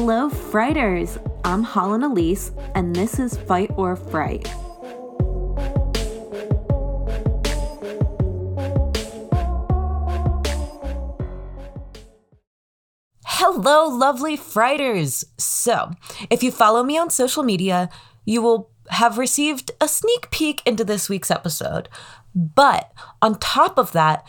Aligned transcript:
Hello, 0.00 0.30
Frighters! 0.30 1.18
I'm 1.44 1.64
Holland 1.64 2.04
Elise, 2.04 2.52
and 2.76 2.94
this 2.94 3.18
is 3.18 3.36
Fight 3.36 3.72
or 3.76 3.96
Fright. 3.96 4.46
Hello, 13.24 13.88
lovely 13.88 14.36
Frighters! 14.36 15.24
So, 15.36 15.90
if 16.30 16.44
you 16.44 16.52
follow 16.52 16.84
me 16.84 16.96
on 16.96 17.10
social 17.10 17.42
media, 17.42 17.90
you 18.24 18.40
will 18.40 18.70
have 18.90 19.18
received 19.18 19.72
a 19.80 19.88
sneak 19.88 20.30
peek 20.30 20.62
into 20.64 20.84
this 20.84 21.08
week's 21.08 21.32
episode. 21.32 21.88
But 22.36 22.92
on 23.20 23.40
top 23.40 23.76
of 23.76 23.90
that, 23.92 24.24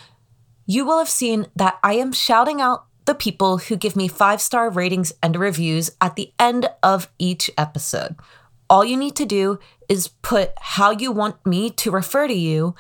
you 0.66 0.84
will 0.84 0.98
have 0.98 1.10
seen 1.10 1.46
that 1.56 1.78
I 1.84 1.94
am 1.94 2.12
shouting 2.12 2.60
out 2.60 2.86
the 3.10 3.16
people 3.16 3.58
who 3.58 3.76
give 3.76 3.96
me 3.96 4.08
five 4.08 4.40
star 4.40 4.70
ratings 4.70 5.12
and 5.24 5.36
reviews 5.36 5.90
at 6.00 6.16
the 6.16 6.32
end 6.38 6.70
of 6.84 7.12
each 7.18 7.50
episode. 7.58 8.16
All 8.70 8.86
you 8.86 8.96
need 8.96 9.16
to 9.16 9.26
do 9.26 9.58
is 9.90 10.10
put 10.22 10.52
how 10.60 10.92
you 10.92 11.12
want 11.12 11.44
me 11.44 11.72
to 11.72 11.90
refer 11.90 12.28
to 12.28 12.36
you. 12.36 12.76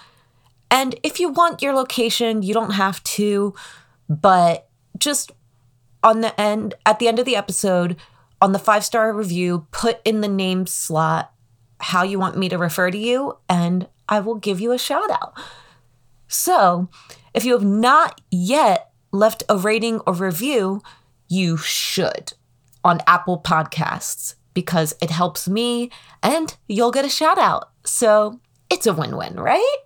And 0.69 0.93
if 1.01 1.19
you 1.19 1.29
want 1.29 1.63
your 1.63 1.73
location, 1.73 2.43
you 2.43 2.53
don't 2.53 2.73
have 2.73 3.03
to, 3.05 3.55
but 4.07 4.69
just 4.99 5.31
on 6.03 6.21
the 6.21 6.39
end, 6.39 6.75
at 6.85 6.99
the 6.99 7.07
end 7.07 7.17
of 7.17 7.25
the 7.25 7.35
episode, 7.35 7.95
on 8.39 8.51
the 8.51 8.59
five 8.59 8.85
star 8.85 9.11
review, 9.11 9.65
put 9.71 9.99
in 10.05 10.21
the 10.21 10.27
name 10.27 10.67
slot 10.67 11.33
how 11.79 12.03
you 12.03 12.19
want 12.19 12.37
me 12.37 12.49
to 12.49 12.57
refer 12.59 12.91
to 12.91 12.97
you, 12.99 13.39
and 13.49 13.87
I 14.07 14.19
will 14.19 14.35
give 14.35 14.59
you 14.59 14.73
a 14.73 14.77
shout 14.77 15.09
out. 15.09 15.33
So, 16.27 16.87
if 17.33 17.45
you 17.45 17.53
have 17.53 17.65
not 17.65 18.21
yet 18.29 18.88
left 19.11 19.43
a 19.49 19.57
rating 19.57 19.99
or 20.01 20.13
review, 20.13 20.81
you 21.27 21.57
should 21.57 22.33
on 22.83 23.01
Apple 23.07 23.39
Podcasts 23.41 24.35
because 24.53 24.95
it 25.01 25.09
helps 25.09 25.47
me 25.47 25.89
and 26.23 26.57
you'll 26.67 26.91
get 26.91 27.05
a 27.05 27.09
shout 27.09 27.37
out. 27.37 27.71
So 27.85 28.39
it's 28.69 28.87
a 28.87 28.93
win 28.93 29.15
win, 29.15 29.35
right? 29.35 29.77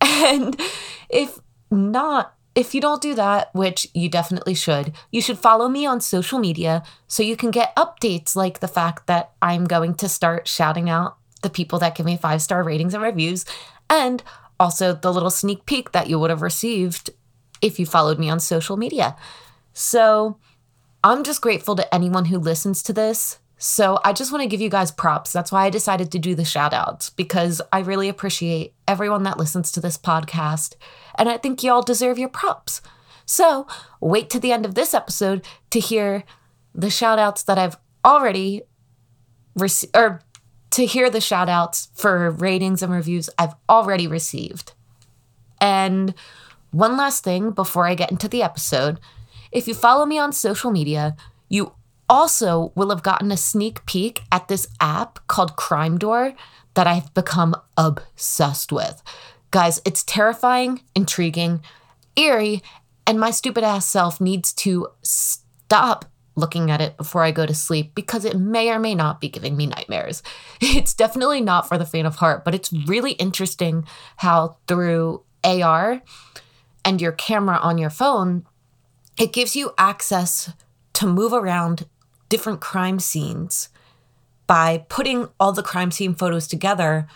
And 0.00 0.60
if 1.08 1.38
not, 1.70 2.34
if 2.54 2.74
you 2.74 2.80
don't 2.80 3.00
do 3.00 3.14
that, 3.14 3.54
which 3.54 3.86
you 3.94 4.08
definitely 4.08 4.54
should, 4.54 4.92
you 5.12 5.22
should 5.22 5.38
follow 5.38 5.68
me 5.68 5.86
on 5.86 6.00
social 6.00 6.38
media 6.38 6.82
so 7.06 7.22
you 7.22 7.36
can 7.36 7.50
get 7.52 7.76
updates 7.76 8.34
like 8.34 8.58
the 8.58 8.66
fact 8.66 9.06
that 9.06 9.32
I'm 9.40 9.64
going 9.64 9.94
to 9.94 10.08
start 10.08 10.48
shouting 10.48 10.90
out 10.90 11.16
the 11.42 11.50
people 11.50 11.78
that 11.78 11.94
give 11.94 12.04
me 12.06 12.16
five 12.16 12.42
star 12.42 12.64
ratings 12.64 12.94
and 12.94 13.02
reviews, 13.02 13.44
and 13.88 14.22
also 14.58 14.92
the 14.92 15.12
little 15.12 15.30
sneak 15.30 15.66
peek 15.66 15.92
that 15.92 16.08
you 16.08 16.18
would 16.18 16.30
have 16.30 16.42
received 16.42 17.10
if 17.60 17.78
you 17.78 17.86
followed 17.86 18.18
me 18.18 18.30
on 18.30 18.40
social 18.40 18.76
media. 18.76 19.16
So 19.72 20.38
I'm 21.04 21.24
just 21.24 21.40
grateful 21.40 21.76
to 21.76 21.94
anyone 21.94 22.26
who 22.26 22.38
listens 22.38 22.82
to 22.84 22.92
this. 22.92 23.38
So 23.56 24.00
I 24.04 24.12
just 24.12 24.30
want 24.30 24.42
to 24.42 24.48
give 24.48 24.60
you 24.60 24.70
guys 24.70 24.92
props. 24.92 25.32
That's 25.32 25.50
why 25.50 25.64
I 25.64 25.70
decided 25.70 26.12
to 26.12 26.18
do 26.18 26.34
the 26.34 26.44
shout 26.44 26.72
outs 26.72 27.10
because 27.10 27.60
I 27.72 27.80
really 27.80 28.08
appreciate 28.08 28.74
everyone 28.86 29.24
that 29.24 29.38
listens 29.38 29.72
to 29.72 29.80
this 29.80 29.98
podcast. 29.98 30.76
And 31.16 31.28
I 31.28 31.38
think 31.38 31.62
y'all 31.62 31.82
deserve 31.82 32.18
your 32.18 32.28
props. 32.28 32.80
So 33.26 33.66
wait 34.00 34.30
to 34.30 34.40
the 34.40 34.52
end 34.52 34.64
of 34.64 34.74
this 34.74 34.94
episode 34.94 35.44
to 35.70 35.80
hear 35.80 36.24
the 36.74 36.88
shout 36.88 37.18
outs 37.18 37.42
that 37.42 37.58
I've 37.58 37.76
already 38.04 38.62
received, 39.56 39.96
or 39.96 40.22
to 40.70 40.86
hear 40.86 41.10
the 41.10 41.20
shout 41.20 41.48
outs 41.48 41.88
for 41.94 42.30
ratings 42.30 42.82
and 42.82 42.92
reviews 42.92 43.28
I've 43.38 43.54
already 43.68 44.06
received. 44.06 44.72
And 45.60 46.14
one 46.70 46.96
last 46.96 47.24
thing 47.24 47.50
before 47.50 47.86
I 47.86 47.94
get 47.94 48.10
into 48.10 48.28
the 48.28 48.42
episode 48.42 48.98
if 49.50 49.66
you 49.66 49.74
follow 49.74 50.04
me 50.04 50.18
on 50.18 50.32
social 50.32 50.70
media, 50.70 51.16
you 51.48 51.72
also 52.08 52.72
will 52.74 52.90
have 52.90 53.02
gotten 53.02 53.30
a 53.30 53.36
sneak 53.36 53.84
peek 53.86 54.22
at 54.30 54.48
this 54.48 54.66
app 54.80 55.26
called 55.26 55.56
Crime 55.56 55.98
Door 55.98 56.34
that 56.74 56.86
I've 56.86 57.12
become 57.14 57.54
obsessed 57.76 58.72
with. 58.72 59.02
Guys, 59.50 59.80
it's 59.84 60.04
terrifying, 60.04 60.82
intriguing, 60.94 61.62
eerie, 62.16 62.62
and 63.06 63.18
my 63.18 63.30
stupid 63.30 63.64
ass 63.64 63.86
self 63.86 64.20
needs 64.20 64.52
to 64.54 64.88
stop 65.02 66.04
looking 66.36 66.70
at 66.70 66.80
it 66.80 66.96
before 66.96 67.24
I 67.24 67.32
go 67.32 67.46
to 67.46 67.54
sleep 67.54 67.94
because 67.94 68.24
it 68.24 68.38
may 68.38 68.70
or 68.70 68.78
may 68.78 68.94
not 68.94 69.20
be 69.20 69.28
giving 69.28 69.56
me 69.56 69.66
nightmares. 69.66 70.22
It's 70.60 70.94
definitely 70.94 71.40
not 71.40 71.68
for 71.68 71.78
the 71.78 71.86
faint 71.86 72.06
of 72.06 72.16
heart, 72.16 72.44
but 72.44 72.54
it's 72.54 72.72
really 72.72 73.12
interesting 73.12 73.86
how 74.16 74.58
through 74.66 75.22
AR 75.42 76.02
and 76.88 77.02
your 77.02 77.12
camera 77.12 77.58
on 77.58 77.76
your 77.76 77.90
phone, 77.90 78.46
it 79.18 79.30
gives 79.30 79.54
you 79.54 79.74
access 79.76 80.54
to 80.94 81.06
move 81.06 81.34
around 81.34 81.84
different 82.30 82.62
crime 82.62 82.98
scenes 82.98 83.68
by 84.46 84.86
putting 84.88 85.28
all 85.38 85.52
the 85.52 85.62
crime 85.62 85.90
scene 85.90 86.14
photos 86.14 86.48
together 86.48 87.06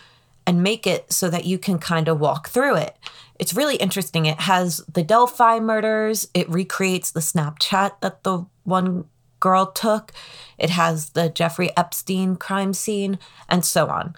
and 0.47 0.62
make 0.62 0.87
it 0.87 1.11
so 1.11 1.31
that 1.31 1.47
you 1.47 1.56
can 1.56 1.78
kind 1.78 2.06
of 2.06 2.21
walk 2.21 2.50
through 2.50 2.77
it. 2.77 2.99
It's 3.38 3.55
really 3.55 3.77
interesting. 3.77 4.27
It 4.27 4.41
has 4.41 4.84
the 4.93 5.03
Delphi 5.03 5.59
murders, 5.59 6.28
it 6.34 6.50
recreates 6.50 7.11
the 7.11 7.21
Snapchat 7.21 7.93
that 8.03 8.25
the 8.25 8.44
one 8.65 9.06
girl 9.41 9.65
took, 9.65 10.12
it 10.59 10.69
has 10.69 11.11
the 11.11 11.31
Jeffrey 11.31 11.75
Epstein 11.78 12.37
crime 12.37 12.75
scene, 12.75 13.19
and 13.49 13.65
so 13.65 13.87
on. 13.87 14.15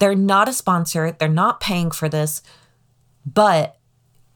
They're 0.00 0.14
not 0.14 0.50
a 0.50 0.52
sponsor, 0.52 1.12
they're 1.12 1.28
not 1.28 1.60
paying 1.60 1.92
for 1.92 2.10
this, 2.10 2.42
but 3.24 3.77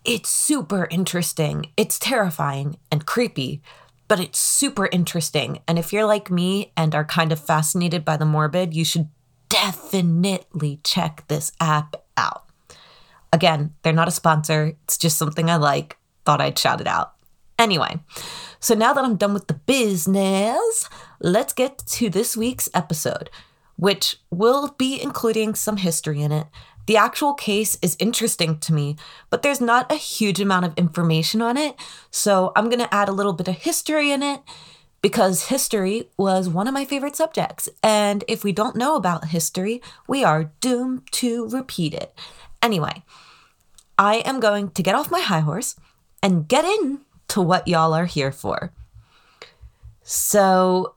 it's 0.04 0.28
super 0.28 0.86
interesting. 0.90 1.70
It's 1.76 1.98
terrifying 1.98 2.78
and 2.90 3.06
creepy, 3.06 3.62
but 4.08 4.20
it's 4.20 4.38
super 4.38 4.86
interesting. 4.86 5.60
And 5.68 5.78
if 5.78 5.92
you're 5.92 6.06
like 6.06 6.30
me 6.30 6.72
and 6.76 6.94
are 6.94 7.04
kind 7.04 7.32
of 7.32 7.40
fascinated 7.40 8.04
by 8.04 8.16
the 8.16 8.24
morbid, 8.24 8.74
you 8.74 8.84
should 8.84 9.08
definitely 9.48 10.80
check 10.82 11.24
this 11.28 11.52
app 11.60 11.96
out. 12.16 12.44
Again, 13.32 13.74
they're 13.82 13.92
not 13.92 14.08
a 14.08 14.12
sponsor, 14.12 14.76
it's 14.84 14.98
just 14.98 15.18
something 15.18 15.48
I 15.48 15.56
like. 15.56 15.96
Thought 16.24 16.40
I'd 16.40 16.58
shout 16.58 16.80
it 16.80 16.86
out. 16.86 17.12
Anyway, 17.58 18.00
so 18.60 18.74
now 18.74 18.92
that 18.92 19.04
I'm 19.04 19.16
done 19.16 19.34
with 19.34 19.46
the 19.46 19.54
business, 19.54 20.88
let's 21.20 21.52
get 21.52 21.78
to 21.78 22.10
this 22.10 22.36
week's 22.36 22.68
episode, 22.74 23.30
which 23.76 24.16
will 24.30 24.74
be 24.78 25.00
including 25.00 25.54
some 25.54 25.76
history 25.78 26.20
in 26.20 26.32
it 26.32 26.46
the 26.86 26.96
actual 26.96 27.34
case 27.34 27.78
is 27.82 27.96
interesting 27.98 28.58
to 28.58 28.72
me, 28.72 28.96
but 29.30 29.42
there's 29.42 29.60
not 29.60 29.90
a 29.90 29.96
huge 29.96 30.40
amount 30.40 30.64
of 30.64 30.74
information 30.76 31.40
on 31.40 31.56
it. 31.56 31.76
So 32.10 32.52
I'm 32.56 32.68
to 32.70 32.94
add 32.94 33.08
a 33.08 33.12
little 33.12 33.32
bit 33.32 33.48
of 33.48 33.54
history 33.56 34.10
in 34.10 34.22
it 34.22 34.40
because 35.00 35.48
history 35.48 36.08
was 36.16 36.48
one 36.48 36.66
of 36.68 36.74
my 36.74 36.84
favorite 36.84 37.16
subjects. 37.16 37.68
And 37.82 38.24
if 38.28 38.44
we 38.44 38.52
don't 38.52 38.76
know 38.76 38.96
about 38.96 39.26
history, 39.28 39.82
we 40.08 40.24
are 40.24 40.52
doomed 40.60 41.10
to 41.12 41.48
repeat 41.48 41.94
it. 41.94 42.16
Anyway, 42.62 43.04
I 43.98 44.16
am 44.16 44.40
going 44.40 44.70
to 44.70 44.82
get 44.82 44.94
off 44.94 45.10
my 45.10 45.20
high 45.20 45.40
horse 45.40 45.76
and 46.22 46.48
get 46.48 46.64
into 46.64 47.40
what 47.40 47.68
y'all 47.68 47.92
are 47.92 48.06
here 48.06 48.32
for. 48.32 48.72
So, 50.02 50.94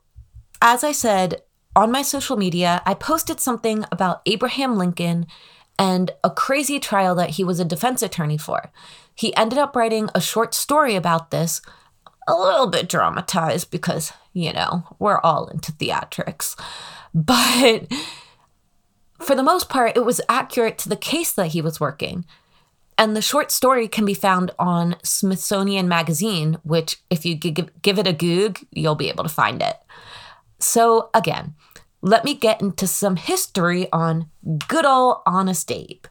as 0.62 0.82
I 0.82 0.92
said, 0.92 1.42
on 1.74 1.92
my 1.92 2.02
social 2.02 2.36
media, 2.36 2.82
I 2.86 2.94
posted 2.94 3.38
something 3.38 3.84
about 3.92 4.22
Abraham 4.26 4.76
Lincoln 4.78 5.26
and 5.78 6.10
a 6.24 6.30
crazy 6.30 6.80
trial 6.80 7.14
that 7.14 7.30
he 7.30 7.44
was 7.44 7.60
a 7.60 7.64
defense 7.64 8.02
attorney 8.02 8.38
for. 8.38 8.70
He 9.14 9.34
ended 9.36 9.58
up 9.58 9.76
writing 9.76 10.08
a 10.14 10.20
short 10.20 10.54
story 10.54 10.94
about 10.94 11.30
this, 11.30 11.60
a 12.28 12.34
little 12.34 12.66
bit 12.66 12.88
dramatized 12.88 13.70
because, 13.70 14.12
you 14.32 14.52
know, 14.52 14.84
we're 14.98 15.20
all 15.20 15.46
into 15.46 15.72
theatrics. 15.72 16.58
But 17.14 17.90
for 19.18 19.34
the 19.34 19.42
most 19.42 19.68
part, 19.68 19.96
it 19.96 20.04
was 20.04 20.20
accurate 20.28 20.76
to 20.78 20.88
the 20.88 20.96
case 20.96 21.32
that 21.32 21.48
he 21.48 21.62
was 21.62 21.80
working. 21.80 22.24
And 22.98 23.14
the 23.14 23.22
short 23.22 23.50
story 23.50 23.88
can 23.88 24.04
be 24.04 24.14
found 24.14 24.50
on 24.58 24.96
Smithsonian 25.02 25.86
Magazine, 25.86 26.58
which, 26.62 26.96
if 27.10 27.26
you 27.26 27.34
give 27.34 27.98
it 27.98 28.06
a 28.06 28.12
goog, 28.12 28.66
you'll 28.70 28.94
be 28.94 29.10
able 29.10 29.24
to 29.24 29.28
find 29.28 29.60
it. 29.62 29.76
So, 30.58 31.10
again, 31.12 31.54
let 32.02 32.24
me 32.24 32.34
get 32.34 32.60
into 32.60 32.86
some 32.86 33.16
history 33.16 33.90
on 33.92 34.30
good 34.68 34.84
old 34.84 35.18
Honest 35.26 35.70
Abe. 35.72 36.06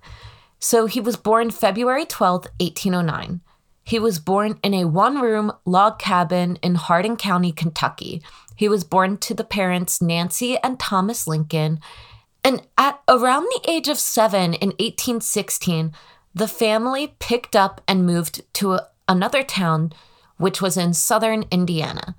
So 0.60 0.86
he 0.88 1.00
was 1.00 1.16
born 1.16 1.52
February 1.52 2.06
12th, 2.06 2.48
1809. 2.60 3.42
He 3.84 4.00
was 4.00 4.18
born 4.18 4.60
in 4.64 4.74
a 4.74 4.86
one 4.86 5.22
room 5.22 5.52
log 5.64 6.00
cabin 6.00 6.58
in 6.64 6.76
Hardin 6.76 7.18
County, 7.18 7.52
Kentucky. 7.52 8.24
He 8.56 8.68
was 8.68 8.84
born 8.84 9.18
to 9.18 9.34
the 9.34 9.44
parents 9.44 10.02
Nancy 10.02 10.58
and 10.58 10.80
Thomas 10.80 11.28
Lincoln. 11.28 11.80
And 12.44 12.64
at 12.78 13.00
around 13.08 13.44
the 13.44 13.70
age 13.70 13.88
of 13.88 14.00
seven 14.00 14.56
in 14.56 14.70
1816, 14.70 15.94
the 16.34 16.48
family 16.48 17.16
picked 17.20 17.56
up 17.56 17.82
and 17.88 18.06
moved 18.06 18.42
to 18.56 18.74
a, 18.74 18.88
another 19.08 19.44
town, 19.44 19.94
which 20.38 20.62
was 20.62 20.78
in 20.78 20.94
southern 20.94 21.46
Indiana. 21.52 22.16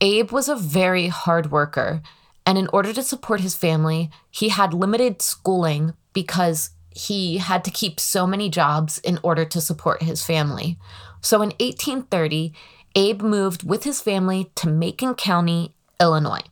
Abe 0.00 0.32
was 0.32 0.48
a 0.48 0.56
very 0.56 1.08
hard 1.08 1.50
worker. 1.50 2.02
And 2.44 2.58
in 2.58 2.68
order 2.72 2.92
to 2.92 3.02
support 3.02 3.40
his 3.40 3.54
family, 3.54 4.10
he 4.30 4.48
had 4.48 4.74
limited 4.74 5.22
schooling 5.22 5.94
because 6.12 6.70
he 6.90 7.38
had 7.38 7.64
to 7.64 7.70
keep 7.70 7.98
so 7.98 8.26
many 8.26 8.50
jobs 8.50 8.98
in 8.98 9.18
order 9.22 9.44
to 9.44 9.60
support 9.60 10.02
his 10.02 10.24
family. 10.24 10.78
So 11.20 11.36
in 11.36 11.50
1830, 11.50 12.52
Abe 12.94 13.22
moved 13.22 13.62
with 13.62 13.84
his 13.84 14.00
family 14.00 14.50
to 14.56 14.68
Macon 14.68 15.14
County, 15.14 15.74
Illinois. 16.00 16.42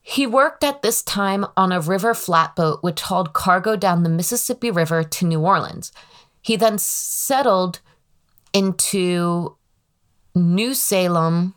He 0.00 0.26
worked 0.26 0.64
at 0.64 0.80
this 0.80 1.02
time 1.02 1.44
on 1.54 1.70
a 1.70 1.80
river 1.80 2.14
flatboat 2.14 2.82
which 2.82 3.02
hauled 3.02 3.34
cargo 3.34 3.76
down 3.76 4.04
the 4.04 4.08
Mississippi 4.08 4.70
River 4.70 5.02
to 5.04 5.26
New 5.26 5.40
Orleans. 5.40 5.92
He 6.40 6.56
then 6.56 6.78
settled 6.78 7.80
into 8.54 9.56
New 10.34 10.72
Salem 10.72 11.54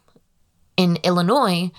in 0.76 0.98
Illinois, 1.04 1.72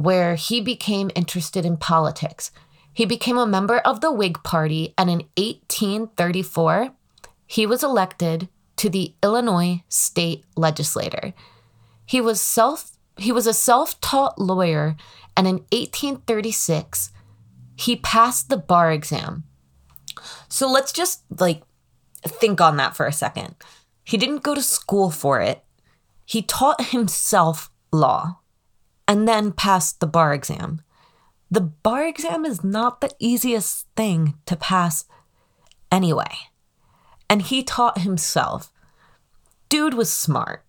where 0.00 0.34
he 0.34 0.62
became 0.62 1.10
interested 1.14 1.66
in 1.66 1.76
politics. 1.76 2.50
He 2.90 3.04
became 3.04 3.36
a 3.36 3.46
member 3.46 3.80
of 3.80 4.00
the 4.00 4.10
Whig 4.10 4.42
Party, 4.42 4.94
and 4.96 5.10
in 5.10 5.18
1834, 5.36 6.94
he 7.46 7.66
was 7.66 7.84
elected 7.84 8.48
to 8.76 8.88
the 8.88 9.14
Illinois 9.22 9.82
state 9.90 10.44
legislature. 10.56 11.34
He 12.06 12.20
was 12.20 12.40
self 12.40 12.92
he 13.18 13.30
was 13.30 13.46
a 13.46 13.52
self-taught 13.52 14.38
lawyer, 14.38 14.96
and 15.36 15.46
in 15.46 15.56
1836, 15.70 17.12
he 17.76 17.96
passed 17.96 18.48
the 18.48 18.56
bar 18.56 18.90
exam. 18.90 19.44
So 20.48 20.66
let's 20.66 20.92
just 20.92 21.24
like 21.38 21.60
think 22.26 22.62
on 22.62 22.78
that 22.78 22.96
for 22.96 23.06
a 23.06 23.12
second. 23.12 23.54
He 24.02 24.16
didn't 24.16 24.42
go 24.42 24.54
to 24.54 24.62
school 24.62 25.10
for 25.10 25.42
it. 25.42 25.62
He 26.24 26.40
taught 26.40 26.86
himself 26.86 27.70
law 27.92 28.39
and 29.10 29.26
then 29.26 29.50
passed 29.50 29.98
the 29.98 30.06
bar 30.06 30.32
exam. 30.32 30.82
The 31.50 31.62
bar 31.62 32.06
exam 32.06 32.44
is 32.44 32.62
not 32.62 33.00
the 33.00 33.10
easiest 33.18 33.88
thing 33.96 34.34
to 34.46 34.54
pass 34.54 35.04
anyway. 35.90 36.32
And 37.28 37.42
he 37.42 37.64
taught 37.64 38.02
himself. 38.02 38.72
Dude 39.68 39.94
was 39.94 40.12
smart. 40.12 40.64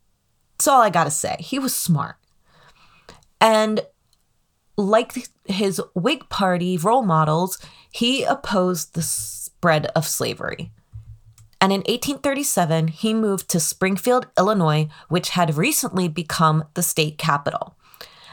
That's 0.58 0.68
all 0.68 0.82
I 0.82 0.90
gotta 0.90 1.12
say. 1.12 1.36
He 1.40 1.60
was 1.60 1.76
smart. 1.76 2.16
And 3.40 3.82
like 4.76 5.30
his 5.46 5.80
Whig 5.94 6.28
Party 6.30 6.80
role 6.80 7.04
models, 7.04 7.60
he 7.92 8.24
opposed 8.24 8.96
the 8.96 9.04
spread 9.04 9.86
of 9.96 10.08
slavery. 10.08 10.72
And 11.62 11.72
in 11.72 11.82
1837, 11.82 12.88
he 12.88 13.14
moved 13.14 13.50
to 13.50 13.60
Springfield, 13.60 14.30
Illinois, 14.36 14.88
which 15.10 15.30
had 15.30 15.58
recently 15.58 16.08
become 16.08 16.64
the 16.74 16.82
state 16.82 17.20
capital. 17.20 17.76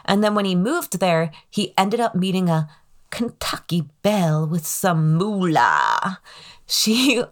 And 0.08 0.25
then 0.25 0.34
when 0.34 0.46
he 0.46 0.55
moved 0.55 0.99
there, 0.99 1.31
he 1.49 1.75
ended 1.76 2.00
up 2.00 2.14
meeting 2.14 2.49
a 2.49 2.69
Kentucky 3.10 3.88
belle 4.02 4.46
with 4.46 4.66
some 4.66 5.14
moolah. 5.14 6.20
She 6.66 7.22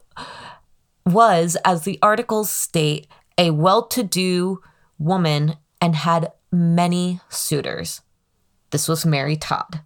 was, 1.04 1.56
as 1.64 1.82
the 1.82 1.98
articles 2.02 2.50
state, 2.50 3.06
a 3.38 3.50
well 3.50 3.86
to 3.88 4.02
do 4.02 4.62
woman 4.98 5.56
and 5.80 5.96
had 5.96 6.32
many 6.52 7.20
suitors. 7.28 8.02
This 8.70 8.88
was 8.88 9.06
Mary 9.06 9.36
Todd. 9.36 9.80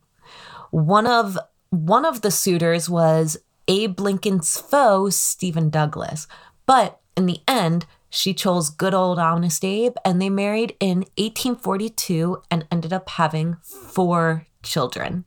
One 0.71 1.07
of 1.07 1.39
one 1.71 2.05
of 2.05 2.23
the 2.23 2.31
suitors 2.31 2.91
was 2.91 3.37
Abe 3.69 4.01
Lincoln's 4.01 4.61
foe, 4.61 5.11
Stephen 5.11 5.71
Douglas. 5.71 6.27
But 6.67 7.01
in 7.17 7.27
the 7.27 7.41
end, 7.47 7.87
she 8.11 8.35
chose 8.35 8.71
good 8.71 8.93
old 8.93 9.19
honest 9.19 9.65
Abe, 9.65 9.95
and 10.05 10.21
they 10.21 10.29
married 10.29 10.77
in 10.81 10.99
1842 11.17 12.43
and 12.51 12.67
ended 12.71 12.93
up 12.93 13.09
having 13.11 13.57
four 13.63 14.47
children. 14.63 15.25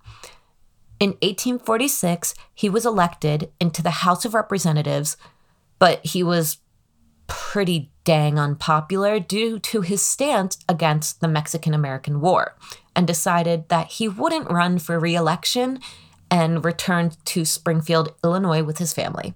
In 0.99 1.11
1846, 1.21 2.35
he 2.53 2.69
was 2.69 2.85
elected 2.85 3.51
into 3.59 3.81
the 3.81 3.89
House 3.89 4.25
of 4.25 4.33
Representatives, 4.33 5.17
but 5.79 6.05
he 6.05 6.23
was 6.23 6.57
pretty 7.27 7.91
dang 8.03 8.37
unpopular 8.37 9.19
due 9.19 9.57
to 9.57 9.81
his 9.81 10.01
stance 10.01 10.57
against 10.67 11.21
the 11.21 11.27
Mexican 11.27 11.73
American 11.73 12.19
War 12.19 12.55
and 12.95 13.07
decided 13.07 13.69
that 13.69 13.87
he 13.87 14.07
wouldn't 14.07 14.51
run 14.51 14.77
for 14.77 14.99
re 14.99 15.15
election 15.15 15.79
and 16.29 16.65
returned 16.65 17.17
to 17.25 17.45
Springfield, 17.45 18.13
Illinois 18.23 18.63
with 18.63 18.77
his 18.77 18.93
family. 18.93 19.35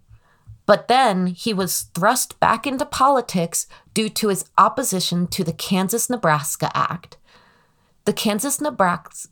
But 0.68 0.88
then 0.88 1.28
he 1.28 1.54
was 1.54 1.84
thrust 1.96 2.40
back 2.40 2.68
into 2.68 2.86
politics 2.86 3.66
due 3.96 4.10
to 4.10 4.28
his 4.28 4.46
opposition 4.60 5.26
to 5.28 5.44
the 5.44 5.54
Kansas 5.54 6.10
Nebraska 6.10 6.70
Act. 6.76 7.18
The 8.06 8.14
Kansas 8.14 8.62
Nebraska 8.62 9.30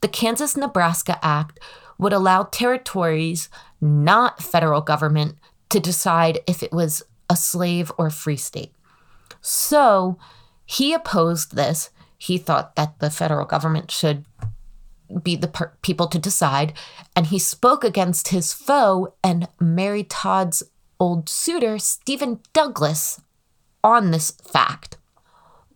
the 0.00 0.08
Kansas 0.08 0.56
Nebraska 0.56 1.18
Act 1.22 1.58
would 1.98 2.12
allow 2.12 2.44
territories, 2.44 3.48
not 3.80 4.42
federal 4.42 4.80
government, 4.80 5.36
to 5.70 5.80
decide 5.80 6.38
if 6.46 6.62
it 6.62 6.72
was 6.72 7.02
a 7.28 7.36
slave 7.36 7.90
or 7.98 8.10
free 8.10 8.36
state. 8.36 8.72
So 9.40 10.18
he 10.64 10.92
opposed 10.92 11.56
this. 11.56 11.90
He 12.16 12.38
thought 12.38 12.76
that 12.76 12.98
the 13.00 13.10
federal 13.10 13.44
government 13.44 13.90
should 13.90 14.24
be 15.22 15.36
the 15.36 15.48
per- 15.48 15.72
people 15.82 16.06
to 16.08 16.18
decide. 16.18 16.72
And 17.16 17.26
he 17.26 17.38
spoke 17.38 17.84
against 17.84 18.28
his 18.28 18.52
foe 18.52 19.14
and 19.22 19.48
Mary 19.60 20.04
Todd's 20.04 20.62
old 21.00 21.28
suitor, 21.28 21.78
Stephen 21.78 22.40
Douglas, 22.52 23.20
on 23.82 24.10
this 24.10 24.30
fact. 24.30 24.96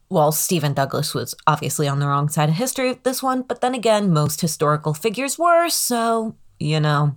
While 0.09 0.33
Stephen 0.33 0.75
Douglas 0.75 1.15
was 1.15 1.35
obviously 1.47 1.89
on 1.89 1.99
the 1.99 2.07
wrong 2.07 2.29
side 2.29 2.51
of 2.51 2.57
history 2.57 2.89
with 2.89 3.03
this 3.03 3.23
one, 3.23 3.43
but 3.43 3.61
then 3.63 3.75
again, 3.75 4.13
most 4.13 4.43
historical 4.43 4.93
figures 4.93 5.39
were, 5.39 5.69
so, 5.71 6.37
you 6.61 6.81
know. 6.81 7.17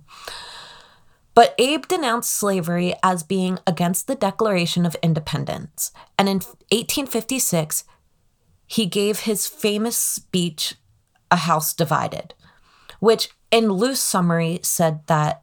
But 1.34 1.54
Abe 1.58 1.86
denounced 1.86 2.32
slavery 2.32 2.94
as 3.02 3.22
being 3.22 3.58
against 3.66 4.06
the 4.06 4.14
Declaration 4.14 4.86
of 4.86 4.96
Independence. 5.02 5.92
And 6.18 6.30
in 6.30 6.36
1856, 6.36 7.84
he 8.66 8.86
gave 8.86 9.20
his 9.20 9.46
famous 9.46 9.98
speech, 9.98 10.76
A 11.36 11.40
House 11.40 11.74
Divided, 11.74 12.32
which, 12.98 13.28
in 13.50 13.68
loose 13.68 14.00
summary, 14.00 14.58
said 14.62 15.06
that 15.06 15.42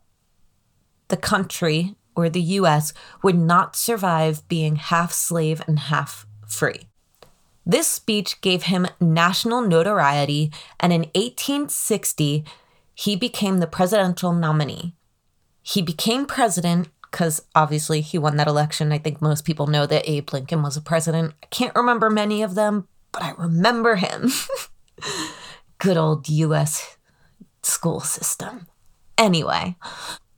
the 1.09 1.17
country 1.17 1.95
or 2.15 2.29
the 2.29 2.41
US 2.59 2.93
would 3.21 3.37
not 3.37 3.75
survive 3.75 4.47
being 4.47 4.77
half 4.77 5.13
slave 5.13 5.61
and 5.67 5.77
half 5.77 6.25
free. 6.47 6.89
This 7.63 7.87
speech 7.87 8.41
gave 8.41 8.63
him 8.63 8.87
national 8.99 9.61
notoriety, 9.61 10.51
and 10.79 10.91
in 10.91 11.01
1860, 11.13 12.43
he 12.95 13.15
became 13.15 13.59
the 13.59 13.67
presidential 13.67 14.33
nominee. 14.33 14.95
He 15.61 15.83
became 15.83 16.25
president 16.25 16.89
because 17.03 17.43
obviously 17.53 18.01
he 18.01 18.17
won 18.17 18.37
that 18.37 18.47
election. 18.47 18.91
I 18.91 18.97
think 18.97 19.21
most 19.21 19.45
people 19.45 19.67
know 19.67 19.85
that 19.85 20.09
Abe 20.09 20.33
Lincoln 20.33 20.63
was 20.63 20.75
a 20.75 20.81
president. 20.81 21.35
I 21.43 21.45
can't 21.51 21.75
remember 21.75 22.09
many 22.09 22.41
of 22.41 22.55
them, 22.55 22.87
but 23.11 23.21
I 23.21 23.31
remember 23.37 23.95
him. 23.95 24.31
Good 25.83 25.97
old 25.97 26.29
US 26.29 26.95
school 27.61 27.99
system. 27.99 28.67
Anyway, 29.17 29.75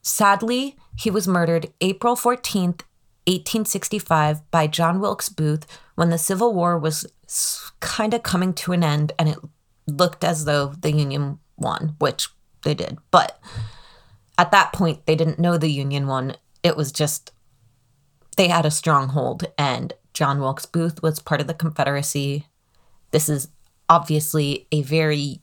sadly, 0.02 0.76
he 0.98 1.12
was 1.12 1.28
murdered 1.28 1.72
April 1.82 2.16
14th, 2.16 2.82
1865, 3.28 4.50
by 4.50 4.66
John 4.66 5.00
Wilkes 5.00 5.30
Booth 5.30 5.68
when 5.94 6.10
the 6.10 6.18
Civil 6.18 6.52
War 6.52 6.80
was 6.80 7.06
kind 7.80 8.16
of 8.16 8.24
coming 8.24 8.56
to 8.56 8.72
an 8.72 8.84
end 8.84 9.12
and 9.20 9.30
it 9.30 9.38
looked 9.86 10.24
as 10.24 10.46
though 10.46 10.74
the 10.80 10.92
Union 10.92 11.38
won, 11.58 11.96
which 12.00 12.30
they 12.64 12.74
did. 12.74 12.98
But 13.12 13.40
at 14.40 14.50
that 14.50 14.74
point, 14.74 15.06
they 15.06 15.16
didn't 15.16 15.38
know 15.38 15.60
the 15.60 15.72
Union 15.72 16.08
won. 16.08 16.38
It 16.64 16.76
was 16.76 16.92
just 16.92 17.32
they 18.36 18.48
had 18.48 18.66
a 18.66 18.72
stronghold, 18.72 19.46
and 19.60 19.94
John 20.12 20.40
Wilkes 20.40 20.66
Booth 20.66 21.04
was 21.04 21.20
part 21.20 21.40
of 21.40 21.46
the 21.46 21.54
Confederacy. 21.54 22.48
This 23.12 23.30
is 23.30 23.50
obviously 23.90 24.68
a 24.72 24.82
very 24.82 25.42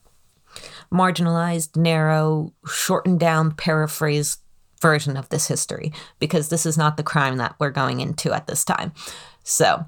marginalized, 0.93 1.77
narrow, 1.77 2.53
shortened 2.67 3.21
down, 3.21 3.53
paraphrased 3.53 4.41
version 4.81 5.17
of 5.17 5.29
this 5.29 5.47
history 5.47 5.93
because 6.19 6.49
this 6.49 6.67
is 6.67 6.77
not 6.77 6.97
the 6.97 7.03
crime 7.03 7.37
that 7.39 7.55
we're 7.59 7.71
going 7.71 8.01
into 8.01 8.33
at 8.33 8.47
this 8.47 8.65
time. 8.65 8.93
So, 9.45 9.87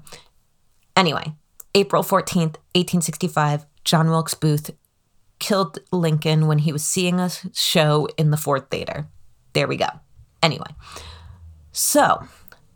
anyway, 0.95 1.33
April 1.75 2.01
14th, 2.01 2.57
1865, 2.73 3.65
John 3.83 4.09
Wilkes 4.09 4.33
Booth 4.33 4.71
killed 5.39 5.79
Lincoln 5.91 6.47
when 6.47 6.59
he 6.59 6.71
was 6.71 6.83
seeing 6.83 7.19
a 7.19 7.29
show 7.53 8.07
in 8.17 8.31
the 8.31 8.37
Ford 8.37 8.71
Theater. 8.71 9.07
There 9.53 9.67
we 9.67 9.77
go. 9.77 9.87
Anyway, 10.41 10.69
so 11.71 12.25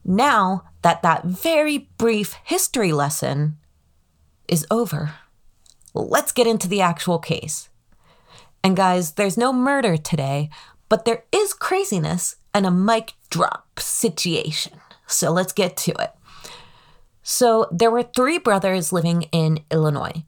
now 0.04 0.64
that 0.82 1.02
that 1.02 1.26
very 1.26 1.90
brief 1.98 2.36
history 2.44 2.92
lesson 2.92 3.58
is 4.48 4.66
over, 4.70 5.14
let's 6.08 6.32
get 6.32 6.48
into 6.48 6.68
the 6.68 6.82
actual 6.82 7.20
case. 7.20 7.70
And 8.64 8.76
guys, 8.76 9.14
there's 9.14 9.38
no 9.38 9.54
murder 9.54 9.98
today, 9.98 10.50
but 10.90 11.06
there 11.06 11.24
is 11.32 11.54
craziness 11.54 12.36
and 12.54 12.66
a 12.66 12.72
mic 12.72 13.14
drop 13.30 13.80
situation. 13.80 14.74
So 15.08 15.32
let's 15.32 15.54
get 15.54 15.78
to 15.78 15.92
it. 15.92 16.12
So 17.24 17.68
there 17.72 17.92
were 17.92 18.04
three 18.04 18.38
brothers 18.38 18.92
living 18.92 19.24
in 19.32 19.60
Illinois. 19.72 20.24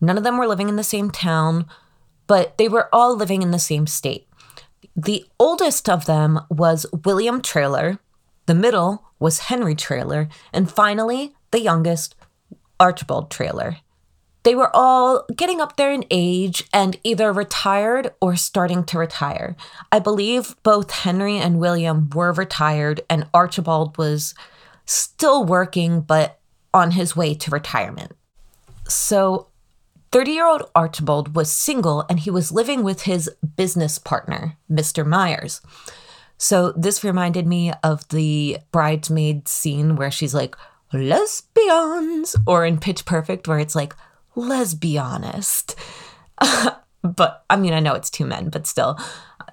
None 0.00 0.18
of 0.18 0.24
them 0.24 0.36
were 0.36 0.46
living 0.46 0.68
in 0.68 0.76
the 0.76 0.84
same 0.84 1.10
town, 1.10 1.66
but 2.26 2.58
they 2.58 2.68
were 2.68 2.88
all 2.92 3.16
living 3.16 3.42
in 3.42 3.50
the 3.50 3.58
same 3.58 3.86
state. 3.86 4.28
The 4.94 5.24
oldest 5.40 5.88
of 5.88 6.06
them 6.06 6.40
was 6.50 6.86
William 7.04 7.40
Trailor, 7.40 7.98
the 8.46 8.54
middle 8.54 9.04
was 9.18 9.38
Henry 9.40 9.74
Trailor, 9.74 10.28
and 10.52 10.70
finally, 10.70 11.34
the 11.50 11.60
youngest, 11.60 12.14
Archibald 12.78 13.30
Trailor. 13.30 13.78
They 14.44 14.54
were 14.54 14.70
all 14.74 15.24
getting 15.34 15.60
up 15.60 15.76
there 15.76 15.90
in 15.90 16.04
age 16.10 16.64
and 16.72 16.98
either 17.02 17.32
retired 17.32 18.12
or 18.20 18.36
starting 18.36 18.84
to 18.84 18.98
retire. 18.98 19.56
I 19.90 19.98
believe 19.98 20.54
both 20.62 20.90
Henry 20.90 21.38
and 21.38 21.58
William 21.58 22.10
were 22.10 22.32
retired, 22.32 23.00
and 23.08 23.26
Archibald 23.32 23.96
was 23.96 24.34
still 24.84 25.44
working, 25.44 26.02
but 26.02 26.38
on 26.74 26.90
his 26.90 27.16
way 27.16 27.34
to 27.34 27.50
retirement. 27.50 28.12
So, 28.86 29.48
30 30.12 30.30
year 30.30 30.46
old 30.46 30.70
Archibald 30.74 31.34
was 31.34 31.50
single 31.50 32.04
and 32.08 32.20
he 32.20 32.30
was 32.30 32.52
living 32.52 32.84
with 32.84 33.02
his 33.02 33.28
business 33.56 33.98
partner, 33.98 34.56
Mr. 34.70 35.06
Myers. 35.06 35.62
So, 36.36 36.72
this 36.72 37.02
reminded 37.02 37.46
me 37.46 37.72
of 37.82 38.06
the 38.08 38.58
bridesmaid 38.72 39.48
scene 39.48 39.96
where 39.96 40.10
she's 40.10 40.34
like, 40.34 40.54
lesbians, 40.92 42.36
or 42.46 42.66
in 42.66 42.78
Pitch 42.78 43.04
Perfect, 43.04 43.48
where 43.48 43.58
it's 43.58 43.74
like, 43.74 43.94
let's 44.34 44.74
be 44.74 44.98
honest. 44.98 45.76
but 47.02 47.44
I 47.48 47.56
mean, 47.56 47.72
I 47.72 47.80
know 47.80 47.94
it's 47.94 48.10
two 48.10 48.26
men, 48.26 48.48
but 48.48 48.66
still, 48.66 48.98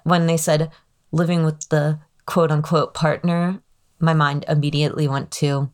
when 0.04 0.26
they 0.26 0.36
said 0.36 0.70
living 1.10 1.44
with 1.44 1.68
the 1.68 1.98
quote 2.26 2.50
unquote 2.50 2.94
partner, 2.94 3.60
my 3.98 4.14
mind 4.14 4.44
immediately 4.48 5.06
went 5.06 5.30
to 5.32 5.70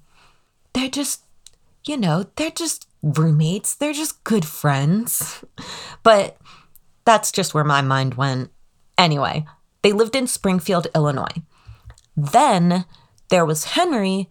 they're 0.73 0.89
just, 0.89 1.23
you 1.87 1.97
know, 1.97 2.27
they're 2.37 2.51
just 2.51 2.89
roommates, 3.03 3.75
they're 3.75 3.93
just 3.93 4.23
good 4.25 4.45
friends. 4.45 5.45
but 6.03 6.37
that's 7.05 7.33
just 7.33 7.55
where 7.55 7.65
my 7.65 7.81
mind 7.81 8.15
went. 8.15 8.51
Anyway, 8.97 9.47
they 9.83 9.93
lived 9.93 10.17
in 10.17 10.27
Springfield, 10.27 10.89
Illinois. 10.95 11.43
Then 12.17 12.85
there 13.31 13.47
was 13.47 13.65
Henry, 13.65 14.29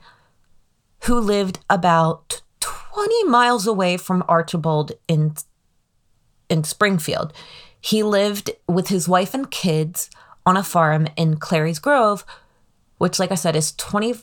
who 1.04 1.20
lived 1.20 1.60
about 1.70 2.42
20 2.98 3.26
miles 3.26 3.68
away 3.68 3.96
from 3.96 4.24
Archibald 4.28 4.92
in, 5.08 5.36
in 6.50 6.64
Springfield. 6.64 7.32
He 7.80 8.02
lived 8.02 8.50
with 8.68 8.88
his 8.88 9.08
wife 9.08 9.36
and 9.36 9.52
kids 9.52 10.10
on 10.48 10.58
a 10.58 10.64
farm 10.64 11.08
in 11.16 11.38
Clary's 11.38 11.78
Grove, 11.78 12.26
which, 12.98 13.20
like 13.20 13.32
I 13.32 13.36
said, 13.36 13.56
is 13.56 13.74
20, 13.74 14.16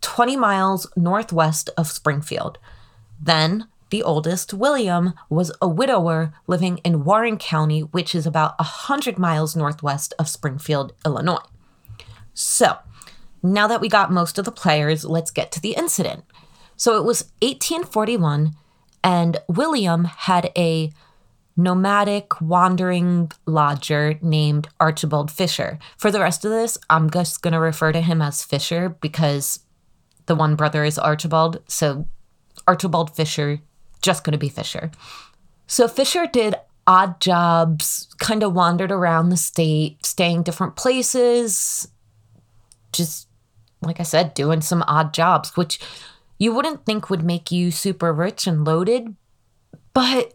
20 0.00 0.36
miles 0.36 0.88
northwest 0.96 1.70
of 1.76 1.86
Springfield. 1.86 2.58
Then 3.22 3.68
the 3.90 4.02
oldest, 4.02 4.52
William, 4.52 5.14
was 5.28 5.52
a 5.62 5.68
widower 5.68 6.32
living 6.48 6.78
in 6.78 7.04
Warren 7.04 7.38
County, 7.38 7.82
which 7.82 8.16
is 8.16 8.26
about 8.26 8.58
100 8.58 9.20
miles 9.20 9.54
northwest 9.54 10.14
of 10.18 10.28
Springfield, 10.28 10.94
Illinois. 11.06 11.46
So, 12.34 12.78
now 13.40 13.68
that 13.68 13.80
we 13.80 13.88
got 13.88 14.10
most 14.10 14.36
of 14.36 14.44
the 14.44 14.50
players, 14.50 15.04
let's 15.04 15.30
get 15.30 15.52
to 15.52 15.60
the 15.60 15.76
incident. 15.76 16.24
So 16.80 16.96
it 16.96 17.04
was 17.04 17.24
1841, 17.42 18.52
and 19.04 19.36
William 19.48 20.04
had 20.06 20.50
a 20.56 20.90
nomadic 21.54 22.40
wandering 22.40 23.30
lodger 23.44 24.18
named 24.22 24.66
Archibald 24.80 25.30
Fisher. 25.30 25.78
For 25.98 26.10
the 26.10 26.20
rest 26.20 26.42
of 26.46 26.50
this, 26.50 26.78
I'm 26.88 27.10
just 27.10 27.42
going 27.42 27.52
to 27.52 27.60
refer 27.60 27.92
to 27.92 28.00
him 28.00 28.22
as 28.22 28.42
Fisher 28.42 28.96
because 29.02 29.60
the 30.24 30.34
one 30.34 30.56
brother 30.56 30.82
is 30.82 30.98
Archibald. 30.98 31.60
So 31.68 32.08
Archibald 32.66 33.14
Fisher, 33.14 33.60
just 34.00 34.24
going 34.24 34.32
to 34.32 34.38
be 34.38 34.48
Fisher. 34.48 34.90
So 35.66 35.86
Fisher 35.86 36.26
did 36.26 36.54
odd 36.86 37.20
jobs, 37.20 38.08
kind 38.20 38.42
of 38.42 38.54
wandered 38.54 38.90
around 38.90 39.28
the 39.28 39.36
state, 39.36 40.06
staying 40.06 40.44
different 40.44 40.76
places, 40.76 41.88
just 42.90 43.28
like 43.82 44.00
I 44.00 44.04
said, 44.04 44.32
doing 44.32 44.62
some 44.62 44.82
odd 44.88 45.12
jobs, 45.12 45.58
which 45.58 45.78
you 46.40 46.52
wouldn't 46.54 46.86
think 46.86 47.10
would 47.10 47.22
make 47.22 47.52
you 47.52 47.70
super 47.70 48.12
rich 48.14 48.46
and 48.46 48.64
loaded, 48.64 49.14
but 49.92 50.32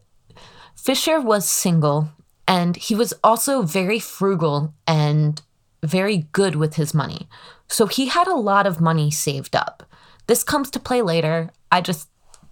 Fisher 0.76 1.20
was 1.20 1.50
single 1.50 2.10
and 2.48 2.78
he 2.78 2.94
was 2.94 3.12
also 3.24 3.64
very 3.64 3.98
frugal 3.98 4.76
and 4.86 5.42
very 5.84 6.28
good 6.32 6.56
with 6.56 6.76
his 6.76 6.94
money. 6.94 7.28
So 7.68 7.88
he 7.88 8.06
had 8.06 8.28
a 8.28 8.36
lot 8.36 8.68
of 8.68 8.80
money 8.80 9.10
saved 9.10 9.56
up. 9.56 9.82
This 10.28 10.44
comes 10.44 10.70
to 10.72 10.80
play 10.80 11.02
later. 11.02 11.50
I 11.72 11.82
just 11.82 12.08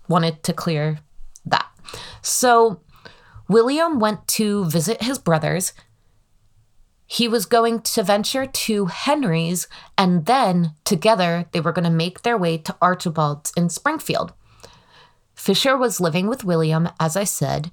wanted 0.10 0.42
to 0.44 0.54
clear 0.54 0.98
that. 1.46 1.68
So 2.24 2.82
William 3.48 4.00
went 4.00 4.28
to 4.30 4.66
visit 4.66 5.04
his 5.04 5.20
brothers 5.20 5.74
he 7.13 7.27
was 7.27 7.46
going 7.46 7.79
to 7.79 8.01
venture 8.01 8.48
to 8.48 8.88
Henry's, 8.88 9.67
and 9.96 10.25
then 10.25 10.74
together 10.84 11.46
they 11.51 11.60
were 11.60 11.72
going 11.72 11.84
to 11.84 11.91
make 11.91 12.24
their 12.24 12.36
way 12.36 12.58
to 12.58 12.75
Archibald's 12.82 13.53
in 13.55 13.70
Springfield. 13.70 14.34
Fisher 15.36 15.77
was 15.77 16.01
living 16.01 16.25
with 16.25 16.43
William, 16.43 16.89
as 17.00 17.15
I 17.15 17.24
said, 17.24 17.70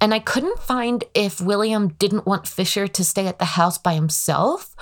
and 0.00 0.14
I 0.14 0.20
couldn't 0.20 0.60
find 0.60 1.04
if 1.12 1.38
William 1.38 1.88
didn't 1.88 2.24
want 2.24 2.48
Fisher 2.48 2.88
to 2.88 3.04
stay 3.04 3.26
at 3.26 3.38
the 3.38 3.56
house 3.60 3.76
by 3.76 3.92
himself 3.92 4.74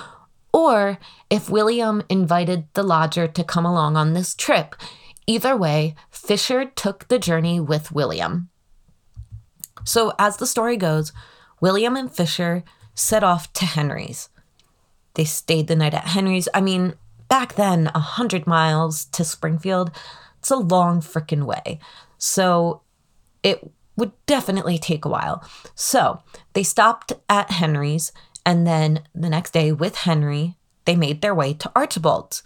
or 0.52 0.98
if 1.28 1.50
William 1.50 2.00
invited 2.08 2.68
the 2.74 2.84
lodger 2.84 3.26
to 3.26 3.42
come 3.42 3.66
along 3.66 3.96
on 3.96 4.12
this 4.12 4.36
trip. 4.36 4.76
Either 5.26 5.56
way, 5.56 5.96
Fisher 6.12 6.64
took 6.64 7.08
the 7.08 7.18
journey 7.18 7.58
with 7.58 7.90
William. 7.90 8.50
So, 9.82 10.12
as 10.16 10.36
the 10.36 10.46
story 10.46 10.76
goes, 10.76 11.12
William 11.60 11.96
and 11.96 12.12
Fisher 12.12 12.62
set 12.96 13.22
off 13.22 13.52
to 13.52 13.64
Henry's. 13.64 14.28
They 15.14 15.24
stayed 15.24 15.68
the 15.68 15.76
night 15.76 15.94
at 15.94 16.08
Henry's. 16.08 16.48
I 16.52 16.60
mean, 16.60 16.94
back 17.28 17.54
then, 17.54 17.88
a 17.88 18.00
100 18.00 18.46
miles 18.46 19.04
to 19.06 19.22
Springfield, 19.22 19.92
it's 20.40 20.50
a 20.50 20.56
long 20.56 21.00
freaking 21.00 21.44
way. 21.44 21.78
So 22.18 22.82
it 23.44 23.70
would 23.96 24.12
definitely 24.26 24.78
take 24.78 25.04
a 25.04 25.08
while. 25.08 25.44
So 25.74 26.22
they 26.54 26.62
stopped 26.62 27.12
at 27.28 27.50
Henry's, 27.50 28.12
and 28.44 28.66
then 28.66 29.02
the 29.14 29.30
next 29.30 29.52
day 29.52 29.72
with 29.72 29.96
Henry, 29.98 30.56
they 30.84 30.96
made 30.96 31.20
their 31.20 31.34
way 31.34 31.54
to 31.54 31.72
Archibald's. 31.76 32.42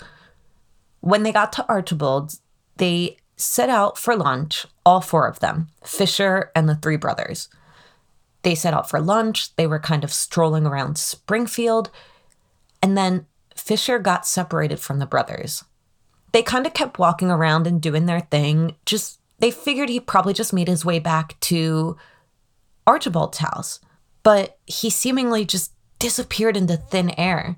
When 1.00 1.22
they 1.22 1.32
got 1.32 1.52
to 1.54 1.68
Archibald's, 1.68 2.40
they 2.76 3.16
set 3.36 3.70
out 3.70 3.98
for 3.98 4.16
lunch, 4.16 4.66
all 4.84 5.00
four 5.00 5.26
of 5.26 5.40
them 5.40 5.68
Fisher 5.84 6.50
and 6.54 6.68
the 6.68 6.74
three 6.74 6.96
brothers. 6.96 7.48
They 8.42 8.54
set 8.54 8.74
out 8.74 8.88
for 8.88 9.00
lunch. 9.00 9.54
They 9.56 9.66
were 9.66 9.78
kind 9.78 10.04
of 10.04 10.12
strolling 10.12 10.66
around 10.66 10.98
Springfield. 10.98 11.90
And 12.82 12.96
then 12.96 13.26
Fisher 13.54 13.98
got 13.98 14.26
separated 14.26 14.80
from 14.80 14.98
the 14.98 15.06
brothers. 15.06 15.64
They 16.32 16.42
kind 16.42 16.66
of 16.66 16.74
kept 16.74 16.98
walking 16.98 17.30
around 17.30 17.66
and 17.66 17.80
doing 17.80 18.06
their 18.06 18.20
thing. 18.20 18.76
Just, 18.86 19.20
they 19.38 19.50
figured 19.50 19.88
he 19.88 20.00
probably 20.00 20.32
just 20.32 20.52
made 20.52 20.68
his 20.68 20.84
way 20.84 20.98
back 20.98 21.38
to 21.40 21.96
Archibald's 22.86 23.38
house. 23.38 23.80
But 24.22 24.58
he 24.66 24.90
seemingly 24.90 25.44
just 25.44 25.72
disappeared 25.98 26.56
into 26.56 26.76
thin 26.76 27.10
air. 27.18 27.56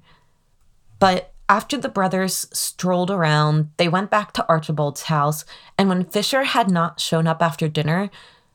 But 0.99 1.33
after 1.49 1.77
the 1.77 1.89
brothers 1.89 2.47
strolled 2.53 3.11
around, 3.11 3.71
they 3.77 3.89
went 3.89 4.11
back 4.11 4.33
to 4.33 4.49
Archibald's 4.49 5.03
house. 5.03 5.45
And 5.77 5.89
when 5.89 6.05
Fisher 6.05 6.45
had 6.45 6.71
not 6.71 7.01
shown 7.01 7.27
up 7.27 7.43
after 7.43 7.69
dinner, 7.69 8.11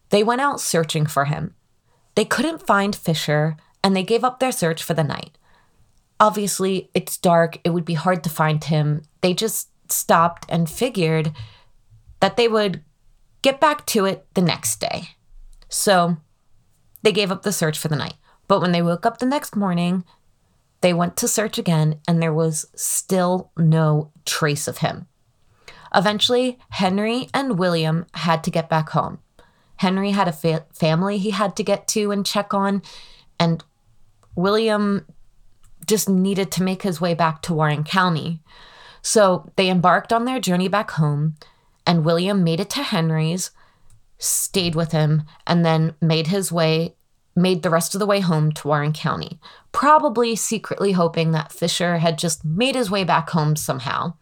they 0.09 0.23
went 0.23 0.41
out 0.41 0.59
searching 0.59 1.05
for 1.05 1.25
him. 1.25 1.53
They 2.17 2.25
couldn't 2.25 2.65
find 2.65 2.95
Fisher 2.95 3.57
and 3.83 3.95
they 3.95 4.01
gave 4.01 4.23
up 4.23 4.39
their 4.39 4.51
search 4.51 4.81
for 4.81 4.95
the 4.95 5.03
night. 5.03 5.37
Obviously, 6.19 6.89
it's 6.95 7.15
dark, 7.15 7.59
it 7.63 7.69
would 7.69 7.85
be 7.85 7.93
hard 7.93 8.23
to 8.23 8.29
find 8.31 8.63
him. 8.63 9.03
They 9.21 9.35
just 9.35 9.69
stopped 9.91 10.43
and 10.49 10.67
figured 10.67 11.31
that 12.19 12.35
they 12.35 12.47
would 12.47 12.83
get 13.43 13.59
back 13.59 13.85
to 13.93 14.05
it 14.05 14.25
the 14.33 14.41
next 14.41 14.79
day. 14.79 15.09
So 15.69 16.17
they 17.03 17.11
gave 17.11 17.31
up 17.31 17.43
the 17.43 17.51
search 17.51 17.77
for 17.77 17.87
the 17.87 17.95
night. 17.95 18.15
But 18.47 18.61
when 18.61 18.71
they 18.71 18.81
woke 18.81 19.05
up 19.05 19.19
the 19.19 19.27
next 19.27 19.55
morning, 19.55 20.03
they 20.81 20.95
went 20.95 21.17
to 21.17 21.27
search 21.27 21.59
again 21.59 21.99
and 22.07 22.19
there 22.19 22.33
was 22.33 22.65
still 22.73 23.51
no 23.55 24.11
trace 24.25 24.67
of 24.67 24.79
him. 24.79 25.05
Eventually, 25.93 26.57
Henry 26.69 27.29
and 27.31 27.59
William 27.59 28.07
had 28.15 28.43
to 28.45 28.49
get 28.49 28.69
back 28.69 28.89
home. 28.89 29.19
Henry 29.77 30.11
had 30.11 30.27
a 30.27 30.33
fa- 30.33 30.65
family 30.73 31.17
he 31.17 31.31
had 31.31 31.55
to 31.55 31.63
get 31.63 31.87
to 31.89 32.11
and 32.11 32.25
check 32.25 32.53
on, 32.53 32.81
and 33.39 33.63
William 34.35 35.05
just 35.85 36.09
needed 36.09 36.51
to 36.51 36.63
make 36.63 36.83
his 36.83 37.01
way 37.01 37.13
back 37.13 37.41
to 37.43 37.53
Warren 37.53 37.83
County. 37.83 38.41
So 39.01 39.49
they 39.55 39.69
embarked 39.69 40.11
on 40.11 40.25
their 40.25 40.39
journey 40.39 40.67
back 40.67 40.91
home, 40.91 41.35
and 41.85 42.05
William 42.05 42.43
made 42.43 42.59
it 42.59 42.69
to 42.71 42.83
Henry's, 42.83 43.51
stayed 44.17 44.75
with 44.75 44.91
him, 44.91 45.23
and 45.45 45.65
then 45.65 45.95
made 46.01 46.27
his 46.27 46.51
way, 46.51 46.95
made 47.35 47.63
the 47.63 47.69
rest 47.69 47.95
of 47.95 47.99
the 47.99 48.05
way 48.05 48.19
home 48.19 48.51
to 48.51 48.67
Warren 48.67 48.93
County, 48.93 49.39
probably 49.71 50.35
secretly 50.35 50.91
hoping 50.91 51.31
that 51.31 51.51
Fisher 51.51 51.99
had 51.99 52.17
just 52.17 52.43
made 52.43 52.75
his 52.75 52.91
way 52.91 53.03
back 53.03 53.29
home 53.29 53.55
somehow. 53.55 54.15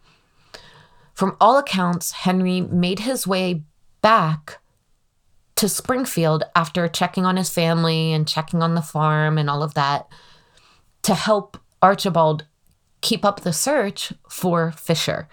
From 1.14 1.36
all 1.40 1.56
accounts, 1.56 2.12
Henry 2.12 2.60
made 2.60 3.00
his 3.00 3.26
way 3.26 3.62
back 4.02 4.60
to 5.56 5.68
Springfield 5.68 6.44
after 6.54 6.86
checking 6.88 7.24
on 7.24 7.36
his 7.36 7.50
family 7.50 8.12
and 8.12 8.28
checking 8.28 8.62
on 8.62 8.74
the 8.74 8.82
farm 8.82 9.38
and 9.38 9.50
all 9.50 9.62
of 9.62 9.74
that 9.74 10.06
to 11.02 11.14
help 11.14 11.58
Archibald 11.82 12.46
keep 13.00 13.24
up 13.24 13.40
the 13.40 13.52
search 13.52 14.12
for 14.28 14.72
Fisher. 14.72 15.28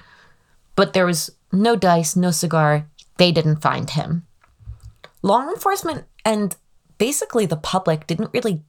But 0.75 0.93
there 0.93 1.05
was 1.05 1.29
no 1.51 1.75
dice, 1.75 2.15
no 2.15 2.31
cigar. 2.31 2.89
They 3.17 3.31
didn't 3.31 3.61
find 3.61 3.89
him. 3.89 4.25
law 5.21 5.47
enforcement 5.47 6.05
and 6.25 6.55
basically 6.97 7.45
the 7.45 7.57
public 7.57 8.07
didn't 8.07 8.33
really 8.33 8.61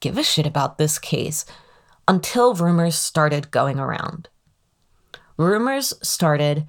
give 0.00 0.18
a 0.18 0.22
shit 0.22 0.46
about 0.46 0.78
this 0.78 0.98
case 0.98 1.44
until 2.08 2.54
rumors 2.54 2.96
started 2.96 3.50
going 3.50 3.78
around. 3.78 4.28
Rumors 5.36 5.94
started 6.02 6.66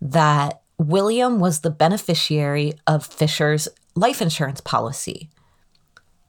that 0.00 0.62
William 0.78 1.38
was 1.38 1.60
the 1.60 1.70
beneficiary 1.70 2.74
of 2.86 3.06
Fisher's 3.06 3.68
life 3.94 4.20
insurance 4.20 4.60
policy. 4.60 5.30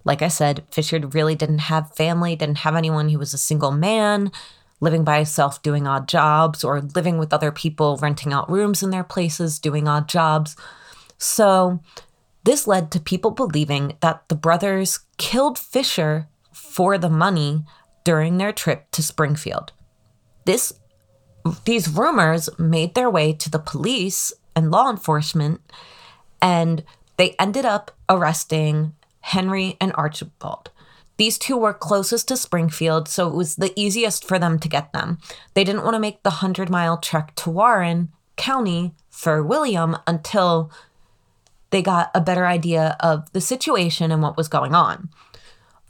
Like 0.03 0.21
I 0.21 0.27
said, 0.27 0.63
Fisher 0.71 0.99
really 0.99 1.35
didn't 1.35 1.59
have 1.59 1.95
family, 1.95 2.35
didn't 2.35 2.59
have 2.59 2.75
anyone. 2.75 3.09
He 3.09 3.17
was 3.17 3.33
a 3.33 3.39
single 3.39 3.71
man, 3.71 4.31
living 4.79 5.03
by 5.03 5.17
himself, 5.17 5.63
doing 5.63 5.87
odd 5.87 6.07
jobs, 6.07 6.63
or 6.63 6.81
living 6.81 7.17
with 7.17 7.33
other 7.33 7.51
people, 7.51 7.97
renting 7.97 8.31
out 8.31 8.49
rooms 8.49 8.83
in 8.83 8.91
their 8.91 9.03
places, 9.03 9.57
doing 9.57 9.87
odd 9.87 10.07
jobs. 10.07 10.55
So, 11.17 11.79
this 12.43 12.67
led 12.67 12.91
to 12.91 12.99
people 12.99 13.31
believing 13.31 13.97
that 14.01 14.29
the 14.29 14.35
brothers 14.35 14.99
killed 15.17 15.57
Fisher 15.57 16.27
for 16.53 16.99
the 16.99 17.09
money 17.09 17.63
during 18.03 18.37
their 18.37 18.51
trip 18.51 18.91
to 18.91 19.01
Springfield. 19.01 19.71
This 20.45 20.73
these 21.65 21.87
rumors 21.87 22.49
made 22.57 22.95
their 22.95 23.09
way 23.09 23.33
to 23.33 23.49
the 23.49 23.59
police 23.59 24.33
and 24.55 24.71
law 24.71 24.89
enforcement 24.89 25.61
and 26.41 26.83
they 27.17 27.35
ended 27.39 27.65
up 27.65 27.91
arresting 28.09 28.93
Henry 29.21 29.77
and 29.79 29.91
Archibald. 29.95 30.69
These 31.17 31.37
two 31.37 31.55
were 31.57 31.73
closest 31.73 32.27
to 32.27 32.37
Springfield, 32.37 33.07
so 33.07 33.27
it 33.27 33.33
was 33.33 33.55
the 33.55 33.73
easiest 33.75 34.25
for 34.25 34.37
them 34.37 34.59
to 34.59 34.67
get 34.67 34.91
them. 34.91 35.17
They 35.53 35.63
didn't 35.63 35.83
want 35.83 35.93
to 35.93 35.99
make 35.99 36.23
the 36.23 36.29
100 36.29 36.69
mile 36.69 36.97
trek 36.97 37.33
to 37.35 37.49
Warren 37.49 38.09
County 38.35 38.93
for 39.09 39.41
William 39.41 39.97
until 40.05 40.69
they 41.69 41.81
got 41.81 42.11
a 42.13 42.21
better 42.21 42.45
idea 42.45 42.97
of 42.99 43.31
the 43.31 43.41
situation 43.41 44.11
and 44.11 44.21
what 44.21 44.37
was 44.37 44.49
going 44.49 44.75
on. 44.75 45.09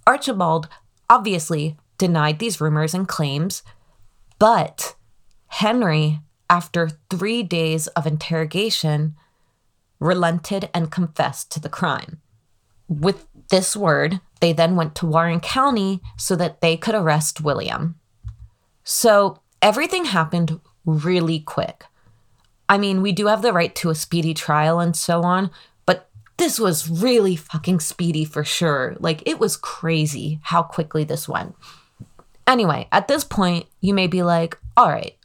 Archibald 0.06 0.70
obviously 1.10 1.76
denied 1.98 2.38
these 2.38 2.62
rumors 2.62 2.94
and 2.94 3.08
claims, 3.08 3.64
but 4.38 4.96
Henry, 5.48 6.20
after 6.50 6.90
three 7.10 7.44
days 7.44 7.88
of 7.88 8.06
interrogation, 8.06 9.16
relented 10.00 10.70
and 10.74 10.92
confessed 10.92 11.52
to 11.52 11.60
the 11.60 11.70
crime. 11.70 12.22
With 12.88 13.28
this 13.50 13.76
word, 13.76 14.20
they 14.42 14.54
then 14.54 14.76
went 14.76 14.96
to 14.96 15.06
Warren 15.06 15.40
County 15.40 16.02
so 16.18 16.36
that 16.36 16.62
they 16.62 16.78
could 16.78 16.96
arrest 16.96 17.42
William. 17.42 17.96
So 18.84 19.42
everything 19.62 20.06
happened 20.06 20.60
really 20.86 21.40
quick. 21.40 21.86
I 22.68 22.78
mean, 22.78 23.02
we 23.02 23.12
do 23.12 23.28
have 23.28 23.42
the 23.42 23.54
right 23.54 23.74
to 23.76 23.90
a 23.90 23.96
speedy 23.96 24.34
trial 24.34 24.80
and 24.80 24.96
so 24.96 25.24
on, 25.24 25.52
but 25.86 26.10
this 26.38 26.60
was 26.60 26.90
really 26.90 27.36
fucking 27.36 27.80
speedy 27.80 28.26
for 28.26 28.44
sure. 28.44 28.96
Like, 29.00 29.24
it 29.28 29.40
was 29.40 29.58
crazy 29.58 30.40
how 30.44 30.64
quickly 30.64 31.04
this 31.04 31.28
went. 31.28 31.56
Anyway, 32.48 32.88
at 32.92 33.08
this 33.08 33.24
point, 33.24 33.68
you 33.82 33.94
may 33.94 34.08
be 34.08 34.22
like, 34.24 34.60
all 34.78 34.90
right, 34.90 35.16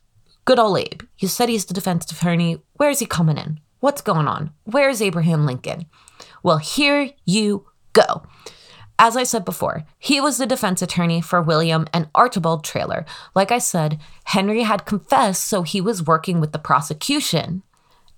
good 0.50 0.58
old 0.58 0.78
Abe. 0.78 1.02
You 1.16 1.28
said 1.28 1.48
he's 1.48 1.66
the 1.66 1.74
defense 1.74 2.10
attorney. 2.10 2.60
Where's 2.72 2.98
he 2.98 3.06
coming 3.06 3.38
in? 3.38 3.60
What's 3.78 4.02
going 4.02 4.26
on? 4.26 4.50
Where's 4.64 5.00
Abraham 5.00 5.46
Lincoln? 5.46 5.86
Well, 6.42 6.58
here 6.58 7.10
you 7.24 7.66
go. 7.92 8.24
As 8.98 9.16
I 9.16 9.22
said 9.22 9.44
before, 9.44 9.84
he 9.96 10.20
was 10.20 10.38
the 10.38 10.46
defense 10.46 10.82
attorney 10.82 11.20
for 11.20 11.40
William 11.40 11.86
and 11.94 12.08
Archibald 12.16 12.64
Trailor. 12.64 13.04
Like 13.32 13.52
I 13.52 13.58
said, 13.58 14.00
Henry 14.24 14.64
had 14.64 14.86
confessed, 14.86 15.44
so 15.44 15.62
he 15.62 15.80
was 15.80 16.04
working 16.04 16.40
with 16.40 16.50
the 16.50 16.58
prosecution. 16.58 17.62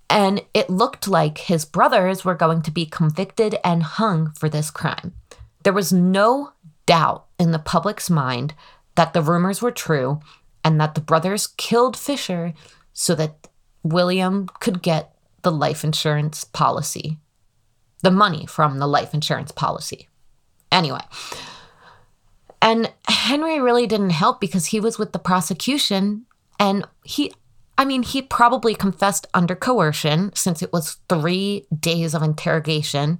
And 0.09 0.41
it 0.55 0.71
looked 0.71 1.07
like 1.07 1.37
his 1.37 1.65
brothers 1.65 2.25
were 2.25 2.33
going 2.33 2.63
to 2.63 2.71
be 2.71 2.87
convicted 2.87 3.57
and 3.63 3.83
hung 3.83 4.31
for 4.31 4.49
this 4.49 4.71
crime. 4.71 5.13
There 5.61 5.71
was 5.71 5.93
no 5.93 6.53
doubt 6.87 7.27
in 7.37 7.51
the 7.51 7.59
public's 7.59 8.09
mind 8.09 8.55
that 8.95 9.13
the 9.13 9.21
rumors 9.21 9.61
were 9.61 9.69
true 9.69 10.19
and 10.63 10.79
that 10.79 10.95
the 10.95 11.01
brothers 11.01 11.47
killed 11.47 11.97
Fisher 11.97 12.53
so 12.93 13.15
that 13.15 13.47
William 13.83 14.47
could 14.59 14.81
get 14.81 15.13
the 15.41 15.51
life 15.51 15.83
insurance 15.83 16.43
policy, 16.43 17.17
the 18.01 18.11
money 18.11 18.45
from 18.45 18.79
the 18.79 18.87
life 18.87 19.13
insurance 19.13 19.51
policy. 19.51 20.07
Anyway, 20.71 21.01
and 22.61 22.91
Henry 23.07 23.59
really 23.59 23.85
didn't 23.85 24.11
help 24.11 24.39
because 24.39 24.67
he 24.67 24.79
was 24.79 24.97
with 24.97 25.11
the 25.11 25.19
prosecution 25.19 26.25
and 26.59 26.87
he 27.03 27.31
I 27.77 27.85
mean, 27.85 28.03
he 28.03 28.21
probably 28.21 28.75
confessed 28.75 29.27
under 29.33 29.55
coercion 29.55 30.31
since 30.35 30.61
it 30.61 30.71
was 30.71 30.97
three 31.09 31.65
days 31.77 32.13
of 32.13 32.21
interrogation. 32.21 33.19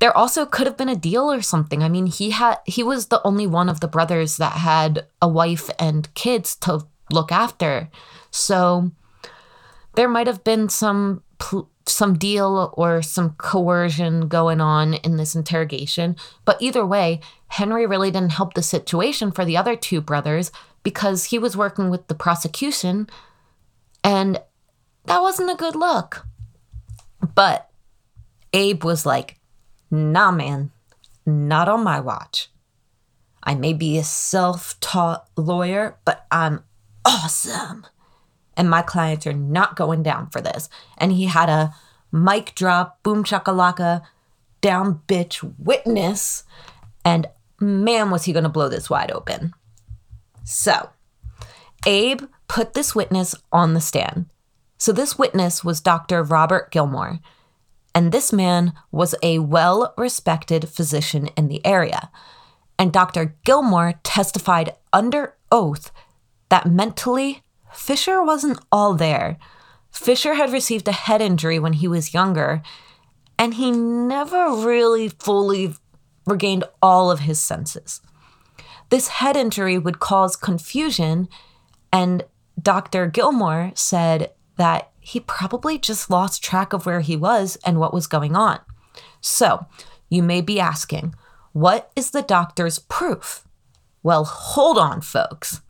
There 0.00 0.16
also 0.16 0.44
could 0.44 0.66
have 0.66 0.76
been 0.76 0.88
a 0.88 0.96
deal 0.96 1.30
or 1.30 1.40
something. 1.40 1.82
I 1.82 1.88
mean, 1.88 2.06
he 2.06 2.30
had 2.30 2.56
he 2.66 2.82
was 2.82 3.06
the 3.06 3.22
only 3.24 3.46
one 3.46 3.68
of 3.68 3.80
the 3.80 3.88
brothers 3.88 4.36
that 4.36 4.52
had 4.52 5.06
a 5.22 5.28
wife 5.28 5.70
and 5.78 6.12
kids 6.14 6.56
to 6.56 6.86
look 7.10 7.32
after. 7.32 7.88
So 8.30 8.90
there 9.94 10.08
might 10.08 10.26
have 10.26 10.44
been 10.44 10.68
some 10.68 11.22
some 11.86 12.16
deal 12.16 12.72
or 12.76 13.02
some 13.02 13.30
coercion 13.30 14.28
going 14.28 14.60
on 14.60 14.94
in 14.94 15.16
this 15.16 15.34
interrogation. 15.34 16.16
But 16.44 16.60
either 16.60 16.84
way, 16.84 17.20
Henry 17.48 17.86
really 17.86 18.10
didn't 18.10 18.32
help 18.32 18.54
the 18.54 18.62
situation 18.62 19.30
for 19.30 19.44
the 19.44 19.56
other 19.56 19.76
two 19.76 20.00
brothers 20.00 20.50
because 20.82 21.26
he 21.26 21.38
was 21.38 21.56
working 21.56 21.90
with 21.90 22.06
the 22.08 22.14
prosecution 22.14 23.08
and 24.02 24.40
that 25.06 25.22
wasn't 25.22 25.50
a 25.50 25.56
good 25.56 25.76
look. 25.76 26.26
But 27.34 27.70
Abe 28.52 28.84
was 28.84 29.04
like, 29.04 29.38
Nah, 29.94 30.32
man, 30.32 30.72
not 31.24 31.68
on 31.68 31.84
my 31.84 32.00
watch. 32.00 32.50
I 33.44 33.54
may 33.54 33.72
be 33.72 33.96
a 33.96 34.02
self 34.02 34.78
taught 34.80 35.28
lawyer, 35.36 35.98
but 36.04 36.26
I'm 36.32 36.64
awesome. 37.04 37.86
And 38.56 38.68
my 38.68 38.82
clients 38.82 39.24
are 39.24 39.32
not 39.32 39.76
going 39.76 40.02
down 40.02 40.30
for 40.30 40.40
this. 40.40 40.68
And 40.98 41.12
he 41.12 41.26
had 41.26 41.48
a 41.48 41.72
mic 42.10 42.56
drop, 42.56 43.04
boom 43.04 43.22
chakalaka, 43.22 44.02
down 44.60 45.00
bitch 45.06 45.48
witness. 45.60 46.42
And 47.04 47.28
man, 47.60 48.10
was 48.10 48.24
he 48.24 48.32
going 48.32 48.42
to 48.42 48.48
blow 48.48 48.68
this 48.68 48.90
wide 48.90 49.12
open. 49.12 49.52
So, 50.42 50.90
Abe 51.86 52.22
put 52.48 52.74
this 52.74 52.96
witness 52.96 53.36
on 53.52 53.74
the 53.74 53.80
stand. 53.80 54.26
So, 54.76 54.90
this 54.90 55.16
witness 55.16 55.62
was 55.62 55.80
Dr. 55.80 56.24
Robert 56.24 56.72
Gilmore 56.72 57.20
and 57.94 58.10
this 58.10 58.32
man 58.32 58.72
was 58.90 59.14
a 59.22 59.38
well 59.38 59.94
respected 59.96 60.68
physician 60.68 61.28
in 61.36 61.48
the 61.48 61.64
area. 61.64 62.10
And 62.78 62.92
Dr. 62.92 63.36
Gilmore 63.44 63.94
testified 64.02 64.74
under 64.92 65.34
oath 65.52 65.92
that 66.48 66.66
mentally, 66.66 67.42
Fisher 67.72 68.22
wasn't 68.22 68.60
all 68.70 68.94
there. 68.94 69.38
Fisher 69.90 70.34
had 70.34 70.52
received 70.52 70.88
a 70.88 70.92
head 70.92 71.22
injury 71.22 71.58
when 71.58 71.74
he 71.74 71.86
was 71.86 72.14
younger, 72.14 72.62
and 73.38 73.54
he 73.54 73.70
never 73.70 74.50
really 74.50 75.08
fully 75.08 75.74
regained 76.26 76.64
all 76.82 77.10
of 77.10 77.20
his 77.20 77.38
senses. 77.38 78.00
This 78.90 79.08
head 79.08 79.36
injury 79.36 79.78
would 79.78 80.00
cause 80.00 80.36
confusion, 80.36 81.28
and 81.92 82.24
Dr. 82.60 83.06
Gilmore 83.06 83.72
said 83.74 84.32
that 84.56 84.90
he 85.04 85.20
probably 85.20 85.78
just 85.78 86.08
lost 86.08 86.42
track 86.42 86.72
of 86.72 86.86
where 86.86 87.00
he 87.00 87.14
was 87.14 87.58
and 87.64 87.78
what 87.78 87.92
was 87.92 88.06
going 88.06 88.34
on. 88.34 88.58
So, 89.20 89.66
you 90.08 90.22
may 90.22 90.40
be 90.40 90.58
asking, 90.58 91.14
what 91.52 91.92
is 91.94 92.10
the 92.10 92.22
doctor's 92.22 92.78
proof? 92.78 93.46
Well, 94.02 94.24
hold 94.24 94.78
on, 94.78 95.02
folks. 95.02 95.60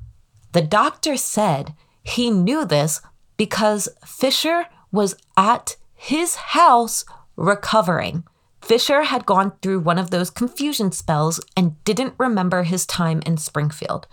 The 0.52 0.62
doctor 0.62 1.16
said 1.16 1.74
he 2.04 2.30
knew 2.30 2.64
this 2.64 3.00
because 3.36 3.88
Fisher 4.06 4.66
was 4.92 5.16
at 5.36 5.76
his 5.94 6.36
house 6.36 7.04
recovering. 7.34 8.22
Fisher 8.62 9.02
had 9.02 9.26
gone 9.26 9.52
through 9.60 9.80
one 9.80 9.98
of 9.98 10.10
those 10.10 10.30
confusion 10.30 10.92
spells 10.92 11.40
and 11.56 11.82
didn't 11.82 12.14
remember 12.18 12.62
his 12.62 12.86
time 12.86 13.20
in 13.26 13.36
Springfield. 13.36 14.06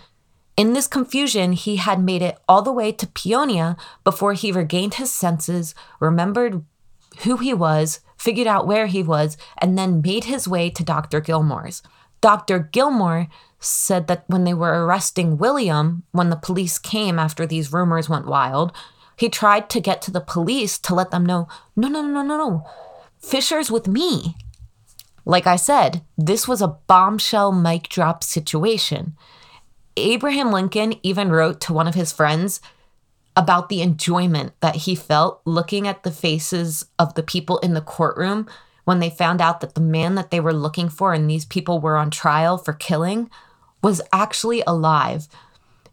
In 0.58 0.74
this 0.74 0.88
confusion, 0.88 1.54
he 1.54 1.78
had 1.78 2.04
made 2.04 2.22
it 2.22 2.38
all 2.48 2.62
the 2.62 2.72
way 2.72 2.92
to 2.92 3.08
Peoria 3.08 3.78
before 4.04 4.34
he 4.34 4.52
regained 4.52 4.96
his 4.96 5.12
senses, 5.12 5.74
remembered 6.00 6.64
who 7.20 7.38
he 7.38 7.54
was, 7.54 8.02
figured 8.18 8.48
out 8.48 8.68
where 8.68 8.88
he 8.88 9.02
was, 9.02 9.38
and 9.58 9.78
then 9.78 10.02
made 10.02 10.26
his 10.26 10.48
way 10.48 10.70
to 10.70 10.84
Dr. 10.84 11.22
Gilmore's. 11.22 11.82
Dr. 12.20 12.60
Gilmore 12.60 13.28
said 13.60 14.08
that 14.08 14.26
when 14.28 14.44
they 14.44 14.54
were 14.54 14.86
arresting 14.86 15.38
William, 15.38 16.04
when 16.12 16.30
the 16.30 16.36
police 16.36 16.78
came 16.78 17.18
after 17.18 17.46
these 17.46 17.74
rumors 17.74 18.10
went 18.10 18.28
wild, 18.28 18.72
he 19.18 19.30
tried 19.30 19.70
to 19.70 19.80
get 19.80 20.02
to 20.04 20.12
the 20.12 20.22
police 20.22 20.80
to 20.80 20.96
let 20.96 21.12
them 21.12 21.26
know 21.26 21.48
no, 21.76 21.88
no, 21.88 22.02
no, 22.02 22.22
no, 22.22 22.24
no. 22.24 22.38
No, 22.38 22.70
Fisher's 23.20 23.70
with 23.70 23.88
me. 23.88 24.36
Like 25.26 25.46
I 25.46 25.56
said, 25.56 26.02
this 26.18 26.48
was 26.48 26.62
a 26.62 26.76
bombshell 26.88 27.52
mic 27.52 27.88
drop 27.88 28.24
situation. 28.24 29.16
Abraham 29.98 30.52
Lincoln 30.52 30.96
even 31.04 31.30
wrote 31.30 31.60
to 31.62 31.74
one 31.74 31.88
of 31.88 31.96
his 31.96 32.12
friends 32.12 32.62
about 33.36 33.70
the 33.70 33.82
enjoyment 33.82 34.54
that 34.60 34.76
he 34.76 34.96
felt 34.96 35.42
looking 35.46 35.88
at 35.88 36.04
the 36.04 36.12
faces 36.12 36.86
of 37.00 37.14
the 37.16 37.24
people 37.24 37.60
in 37.60 37.74
the 37.74 37.82
courtroom 37.82 38.48
when 38.84 39.00
they 39.00 39.10
found 39.10 39.42
out 39.42 39.62
that 39.62 39.76
the 39.76 39.82
man 39.82 40.16
that 40.16 40.32
they 40.32 40.40
were 40.40 40.54
looking 40.54 40.90
for 40.90 41.14
and 41.14 41.30
these 41.30 41.46
people 41.46 41.80
were 41.80 41.98
on 41.98 42.10
trial 42.10 42.58
for 42.58 42.74
killing 42.74 43.30
was 43.82 44.02
actually 44.12 44.64
alive. 44.68 45.28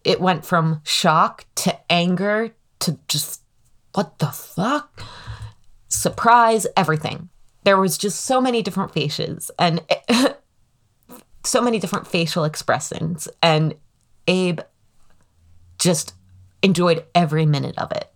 It 0.04 0.20
went 0.20 0.44
from 0.44 0.80
shock 0.84 1.44
to 1.56 1.78
anger 1.90 2.54
to 2.80 2.98
just, 3.08 3.42
what 3.94 4.18
the 4.18 4.28
fuck? 4.28 5.02
Surprise, 5.88 6.66
everything. 6.76 7.28
There 7.64 7.78
was 7.78 7.98
just 7.98 8.24
so 8.24 8.40
many 8.40 8.62
different 8.62 8.92
faces 8.92 9.50
and 9.58 9.82
so 11.44 11.60
many 11.60 11.78
different 11.78 12.06
facial 12.06 12.44
expressions. 12.44 13.28
And 13.42 13.74
Abe 14.28 14.60
just 15.78 16.14
enjoyed 16.62 17.04
every 17.14 17.46
minute 17.46 17.76
of 17.78 17.90
it. 17.90 18.12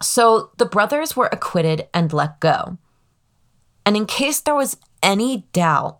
So 0.00 0.50
the 0.56 0.66
brothers 0.66 1.16
were 1.16 1.28
acquitted 1.30 1.88
and 1.92 2.12
let 2.12 2.40
go. 2.40 2.78
And 3.84 3.96
in 3.96 4.06
case 4.06 4.40
there 4.40 4.54
was 4.54 4.76
any 5.02 5.48
doubt, 5.52 5.98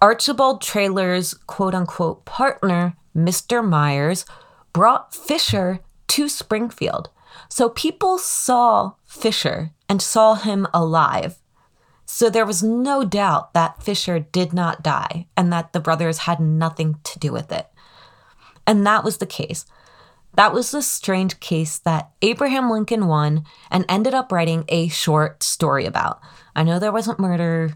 Archibald 0.00 0.62
Trailor's 0.62 1.34
quote 1.34 1.74
unquote 1.74 2.24
partner, 2.24 2.96
Mr. 3.16 3.66
Myers, 3.66 4.24
brought 4.72 5.14
Fisher 5.14 5.80
to 6.08 6.28
Springfield. 6.28 7.10
So 7.48 7.68
people 7.68 8.18
saw 8.18 8.92
Fisher 9.04 9.70
and 9.88 10.00
saw 10.02 10.34
him 10.34 10.66
alive. 10.74 11.38
So 12.04 12.28
there 12.28 12.46
was 12.46 12.62
no 12.62 13.04
doubt 13.04 13.54
that 13.54 13.82
Fisher 13.82 14.18
did 14.18 14.52
not 14.52 14.82
die 14.82 15.26
and 15.36 15.52
that 15.52 15.72
the 15.72 15.80
brothers 15.80 16.18
had 16.18 16.40
nothing 16.40 16.96
to 17.04 17.18
do 17.18 17.32
with 17.32 17.50
it. 17.52 17.68
And 18.66 18.86
that 18.86 19.04
was 19.04 19.18
the 19.18 19.26
case. 19.26 19.64
That 20.34 20.54
was 20.54 20.70
the 20.70 20.82
strange 20.82 21.40
case 21.40 21.78
that 21.80 22.10
Abraham 22.22 22.70
Lincoln 22.70 23.06
won 23.06 23.44
and 23.70 23.84
ended 23.88 24.14
up 24.14 24.32
writing 24.32 24.64
a 24.68 24.88
short 24.88 25.42
story 25.42 25.84
about. 25.84 26.20
I 26.56 26.62
know 26.62 26.78
there 26.78 26.92
wasn't 26.92 27.20
murder, 27.20 27.74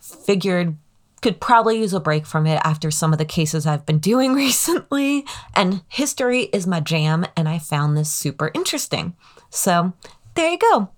figured 0.00 0.76
could 1.22 1.40
probably 1.40 1.78
use 1.78 1.92
a 1.92 2.00
break 2.00 2.26
from 2.26 2.46
it 2.46 2.60
after 2.62 2.90
some 2.90 3.12
of 3.12 3.18
the 3.18 3.24
cases 3.24 3.66
I've 3.66 3.86
been 3.86 3.98
doing 3.98 4.34
recently. 4.46 5.24
And 5.54 5.82
history 5.88 6.42
is 6.52 6.66
my 6.66 6.80
jam, 6.80 7.26
and 7.36 7.48
I 7.48 7.58
found 7.58 7.96
this 7.96 8.12
super 8.12 8.50
interesting. 8.54 9.16
So 9.50 9.92
there 10.34 10.50
you 10.50 10.58
go. 10.58 10.90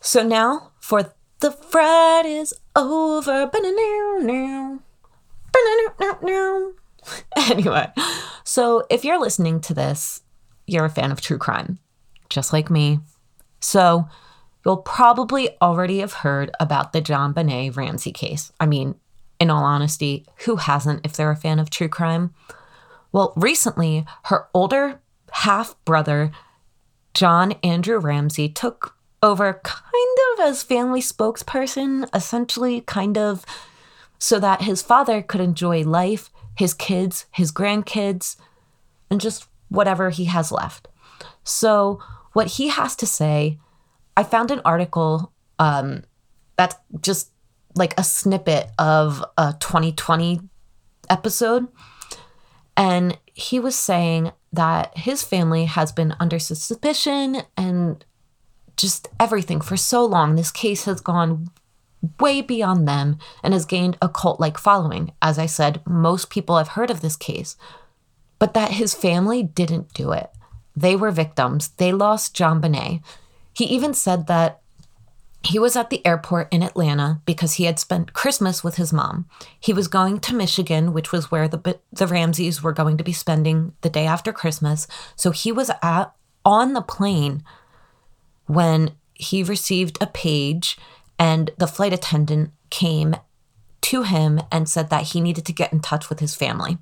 So 0.00 0.22
now 0.22 0.72
for 0.80 1.12
the 1.40 1.50
fright 1.50 2.26
is 2.26 2.54
over. 2.76 3.50
Anyway, 7.50 7.90
so 8.44 8.84
if 8.90 9.04
you're 9.04 9.20
listening 9.20 9.60
to 9.60 9.72
this, 9.74 10.22
you're 10.66 10.84
a 10.84 10.90
fan 10.90 11.10
of 11.10 11.20
true 11.20 11.38
crime, 11.38 11.78
just 12.28 12.52
like 12.52 12.70
me. 12.70 13.00
So 13.60 14.06
you'll 14.64 14.78
probably 14.78 15.50
already 15.62 16.00
have 16.00 16.12
heard 16.12 16.50
about 16.60 16.92
the 16.92 17.00
JonBenét 17.00 17.76
Ramsey 17.76 18.12
case. 18.12 18.52
I 18.60 18.66
mean, 18.66 18.96
in 19.40 19.50
all 19.50 19.64
honesty, 19.64 20.26
who 20.44 20.56
hasn't 20.56 21.04
if 21.04 21.14
they're 21.14 21.30
a 21.30 21.36
fan 21.36 21.58
of 21.58 21.70
true 21.70 21.88
crime? 21.88 22.34
Well, 23.12 23.32
recently, 23.36 24.04
her 24.24 24.48
older 24.52 25.00
half 25.30 25.74
brother, 25.84 26.30
John 27.14 27.52
Andrew 27.62 27.98
Ramsey, 27.98 28.48
took 28.48 28.96
over 29.22 29.60
kind 29.64 30.18
of 30.32 30.46
as 30.46 30.62
family 30.62 31.00
spokesperson, 31.00 32.08
essentially, 32.14 32.82
kind 32.82 33.16
of 33.16 33.44
so 34.18 34.38
that 34.40 34.62
his 34.62 34.82
father 34.82 35.22
could 35.22 35.40
enjoy 35.40 35.82
life, 35.82 36.30
his 36.58 36.74
kids, 36.74 37.26
his 37.30 37.52
grandkids, 37.52 38.36
and 39.10 39.20
just 39.20 39.46
whatever 39.68 40.10
he 40.10 40.24
has 40.24 40.50
left. 40.50 40.88
So, 41.44 42.00
what 42.32 42.48
he 42.48 42.68
has 42.68 42.96
to 42.96 43.06
say, 43.06 43.58
I 44.16 44.24
found 44.24 44.50
an 44.50 44.60
article 44.64 45.32
um, 45.58 46.02
that's 46.56 46.74
just 47.00 47.30
like 47.76 47.98
a 47.98 48.02
snippet 48.02 48.70
of 48.78 49.24
a 49.36 49.54
2020 49.60 50.40
episode. 51.08 51.68
And 52.76 53.16
he 53.34 53.60
was 53.60 53.76
saying 53.76 54.32
that 54.52 54.96
his 54.98 55.22
family 55.22 55.66
has 55.66 55.92
been 55.92 56.14
under 56.18 56.38
suspicion 56.38 57.42
and 57.56 58.04
just 58.76 59.08
everything 59.20 59.60
for 59.60 59.76
so 59.76 60.04
long. 60.04 60.34
This 60.34 60.50
case 60.50 60.84
has 60.84 61.00
gone 61.00 61.50
way 62.20 62.40
beyond 62.40 62.86
them 62.86 63.18
and 63.42 63.52
has 63.52 63.64
gained 63.64 63.96
a 64.00 64.08
cult 64.08 64.40
like 64.40 64.58
following. 64.58 65.12
As 65.20 65.38
I 65.38 65.46
said, 65.46 65.80
most 65.86 66.30
people 66.30 66.58
have 66.58 66.68
heard 66.68 66.90
of 66.90 67.00
this 67.00 67.16
case, 67.16 67.56
but 68.38 68.54
that 68.54 68.72
his 68.72 68.94
family 68.94 69.42
didn't 69.42 69.92
do 69.94 70.12
it. 70.12 70.30
They 70.76 70.94
were 70.94 71.10
victims. 71.10 71.68
They 71.68 71.92
lost 71.92 72.36
JonBenét. 72.36 73.02
He 73.52 73.64
even 73.64 73.94
said 73.94 74.28
that 74.28 74.60
he 75.42 75.58
was 75.58 75.76
at 75.76 75.90
the 75.90 76.04
airport 76.06 76.52
in 76.52 76.62
Atlanta 76.62 77.20
because 77.24 77.54
he 77.54 77.64
had 77.64 77.78
spent 77.78 78.12
Christmas 78.12 78.62
with 78.62 78.76
his 78.76 78.92
mom. 78.92 79.26
He 79.58 79.72
was 79.72 79.88
going 79.88 80.20
to 80.20 80.34
Michigan, 80.34 80.92
which 80.92 81.12
was 81.12 81.30
where 81.30 81.48
the 81.48 81.78
the 81.92 82.06
Ramseys 82.06 82.62
were 82.62 82.72
going 82.72 82.96
to 82.98 83.04
be 83.04 83.12
spending 83.12 83.72
the 83.80 83.90
day 83.90 84.06
after 84.06 84.32
Christmas. 84.32 84.86
So 85.16 85.30
he 85.30 85.52
was 85.52 85.70
at 85.82 86.12
on 86.44 86.72
the 86.72 86.82
plane 86.82 87.42
when 88.46 88.92
he 89.14 89.42
received 89.42 89.98
a 90.00 90.06
page 90.06 90.76
and 91.18 91.50
the 91.58 91.66
flight 91.66 91.92
attendant 91.92 92.50
came 92.70 93.16
to 93.80 94.02
him 94.02 94.40
and 94.52 94.68
said 94.68 94.90
that 94.90 95.08
he 95.08 95.20
needed 95.20 95.44
to 95.46 95.52
get 95.52 95.72
in 95.72 95.80
touch 95.80 96.08
with 96.08 96.20
his 96.20 96.34
family. 96.34 96.78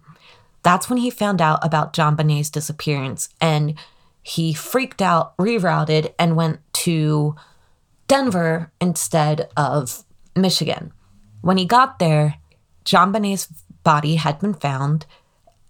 That's 0.62 0.90
when 0.90 0.98
he 0.98 1.10
found 1.10 1.40
out 1.40 1.64
about 1.64 1.92
JonBenét's 1.92 2.50
disappearance 2.50 3.28
and 3.40 3.74
he 4.22 4.52
freaked 4.52 5.00
out, 5.00 5.36
rerouted, 5.36 6.12
and 6.18 6.34
went 6.34 6.58
to 6.72 7.36
Denver 8.08 8.72
instead 8.80 9.48
of 9.56 10.02
Michigan. 10.34 10.92
When 11.42 11.58
he 11.58 11.64
got 11.64 12.00
there, 12.00 12.38
JonBenét's 12.84 13.46
body 13.84 14.16
had 14.16 14.40
been 14.40 14.54
found 14.54 15.06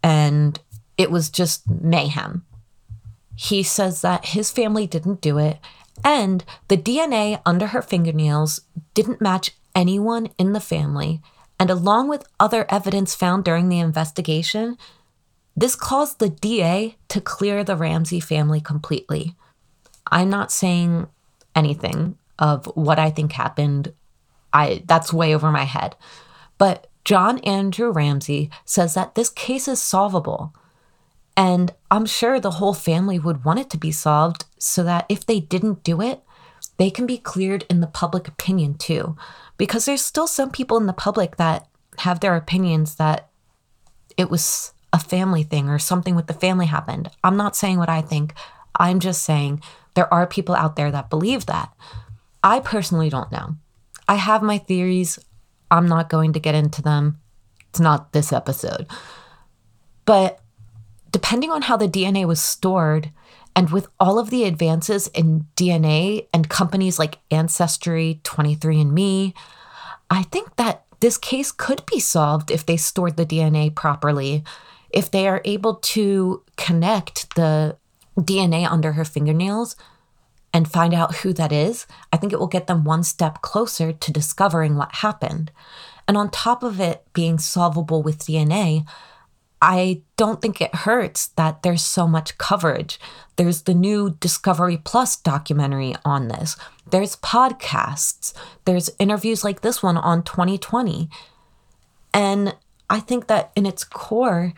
and 0.03 0.59
it 0.97 1.11
was 1.11 1.29
just 1.29 1.69
mayhem. 1.69 2.47
He 3.35 3.63
says 3.63 4.01
that 4.01 4.27
his 4.27 4.51
family 4.51 4.87
didn't 4.87 5.21
do 5.21 5.37
it 5.37 5.59
and 6.05 6.45
the 6.69 6.77
DNA 6.77 7.41
under 7.45 7.69
her 7.69 7.83
fingernails 7.83 8.63
didn't 8.95 9.21
match 9.21 9.53
anyone 9.75 10.29
in 10.39 10.53
the 10.53 10.61
family. 10.61 11.21
And 11.59 11.71
along 11.71 12.09
with 12.09 12.29
other 12.39 12.67
evidence 12.69 13.15
found 13.15 13.45
during 13.45 13.69
the 13.69 13.79
investigation, 13.79 14.77
this 15.57 15.75
caused 15.75 16.19
the 16.19 16.29
DA 16.29 16.97
to 17.09 17.21
clear 17.21 17.65
the 17.65 17.77
Ramsey 17.77 18.21
family 18.21 18.61
completely. 18.61 19.35
I'm 20.11 20.29
not 20.29 20.53
saying 20.53 21.07
anything 21.55 22.19
of 22.39 22.67
what 22.77 22.99
I 22.99 23.11
think 23.11 23.33
happened. 23.33 23.93
I 24.53 24.83
that's 24.87 25.13
way 25.13 25.35
over 25.35 25.51
my 25.51 25.65
head. 25.65 25.97
But 26.59 26.89
John 27.05 27.39
Andrew 27.39 27.91
Ramsey 27.91 28.51
says 28.65 28.95
that 28.95 29.15
this 29.15 29.31
case 29.31 29.67
is 29.69 29.81
solvable. 29.81 30.55
And 31.37 31.75
I'm 31.91 32.07
sure 32.07 32.41
the 32.41 32.53
whole 32.53 32.75
family 32.75 33.19
would 33.19 33.45
want 33.45 33.59
it 33.59 33.71
to 33.71 33.77
be 33.77 33.93
solved 33.93 34.47
so 34.59 34.83
that 34.85 35.05
if 35.09 35.27
they 35.27 35.41
didn't 35.41 35.85
do 35.85 36.01
it, 36.01 36.23
they 36.79 36.91
can 36.91 37.07
be 37.07 37.19
cleared 37.19 37.65
in 37.69 37.81
the 37.81 37.87
public 37.87 38.27
opinion 38.27 38.75
too. 38.75 39.17
Because 39.59 39.85
there's 39.85 40.05
still 40.05 40.27
some 40.27 40.51
people 40.51 40.77
in 40.77 40.87
the 40.87 40.93
public 40.93 41.37
that 41.37 41.69
have 41.99 42.21
their 42.21 42.37
opinions 42.37 42.97
that 42.97 43.29
it 44.17 44.31
was 44.31 44.73
a 44.93 44.99
family 44.99 45.43
thing 45.43 45.69
or 45.69 45.79
something 45.79 46.15
with 46.15 46.27
the 46.27 46.35
family 46.35 46.67
happened. 46.67 47.11
I'm 47.23 47.37
not 47.37 47.57
saying 47.57 47.79
what 47.79 47.89
I 47.89 48.01
think. 48.01 48.35
I'm 48.79 49.01
just 49.01 49.23
saying 49.23 49.63
there 49.95 50.13
are 50.13 50.27
people 50.27 50.55
out 50.55 50.77
there 50.77 50.91
that 50.91 51.11
believe 51.11 51.47
that. 51.47 51.73
I 52.43 52.61
personally 52.61 53.11
don't 53.11 53.33
know. 53.33 53.57
I 54.09 54.15
have 54.15 54.43
my 54.43 54.59
theories. 54.59 55.19
I'm 55.71 55.89
not 55.89 56.09
going 56.09 56.33
to 56.35 56.41
get 56.41 56.55
into 56.55 56.83
them. 56.83 57.21
It's 57.71 57.81
not 57.81 58.13
this 58.13 58.33
episode. 58.33 58.87
But 60.05 60.41
depending 61.17 61.51
on 61.51 61.63
how 61.63 61.79
the 61.79 61.89
DNA 61.89 62.27
was 62.27 62.39
stored, 62.39 63.11
and 63.55 63.71
with 63.71 63.89
all 63.99 64.19
of 64.19 64.29
the 64.29 64.45
advances 64.45 65.09
in 65.15 65.47
DNA 65.57 66.29
and 66.31 66.51
companies 66.51 66.99
like 66.99 67.21
Ancestry, 67.31 68.21
23andMe, 68.23 69.33
I 70.11 70.23
think 70.25 70.57
that 70.57 70.85
this 71.01 71.17
case 71.17 71.53
could 71.53 71.87
be 71.87 72.01
solved 72.01 72.51
if 72.51 72.67
they 72.67 72.77
stored 72.77 73.17
the 73.17 73.25
DNA 73.25 73.75
properly. 73.75 74.45
If 74.91 75.11
they 75.11 75.27
are 75.27 75.41
able 75.47 75.77
to 75.77 76.43
connect 76.59 77.35
the 77.35 77.79
DNA 78.19 78.71
under 78.71 78.93
her 78.93 79.05
fingernails 79.07 79.75
and 80.53 80.71
find 80.71 80.93
out 80.93 81.17
who 81.17 81.33
that 81.33 81.51
is, 81.51 81.87
I 82.13 82.19
think 82.19 82.35
it 82.35 82.39
will 82.39 82.47
get 82.47 82.67
them 82.67 82.85
one 82.85 83.05
step 83.05 83.41
closer 83.41 83.91
to 83.91 84.13
discovering 84.13 84.77
what 84.77 84.97
happened. 84.97 85.51
And 86.07 86.19
on 86.19 86.29
top 86.29 86.63
of 86.63 86.79
it 86.79 87.07
being 87.15 87.39
solvable 87.39 88.03
with 88.03 88.19
DNA, 88.19 88.85
I 89.61 90.03
don't 90.17 90.43
think 90.43 90.61
it 90.61 90.75
hurts 90.75 91.29
that 91.29 91.63
there's 91.63 91.83
so 91.83 92.07
much 92.07 92.39
coverage. 92.39 93.01
There's 93.37 93.63
the 93.63 93.75
new 93.75 94.11
Discovery 94.21 94.77
Plus 94.77 95.17
documentary 95.17 95.95
on 96.05 96.29
this. 96.29 96.57
There's 96.91 97.17
podcasts. 97.17 98.33
There's 98.65 98.91
interviews 98.99 99.45
like 99.45 99.63
this 99.63 99.83
one 99.83 99.97
on 99.97 100.23
2020. 100.23 101.09
And 102.13 102.55
I 102.89 103.01
think 103.01 103.27
that 103.27 103.51
in 103.57 103.67
its 103.67 103.83
core, 103.83 104.53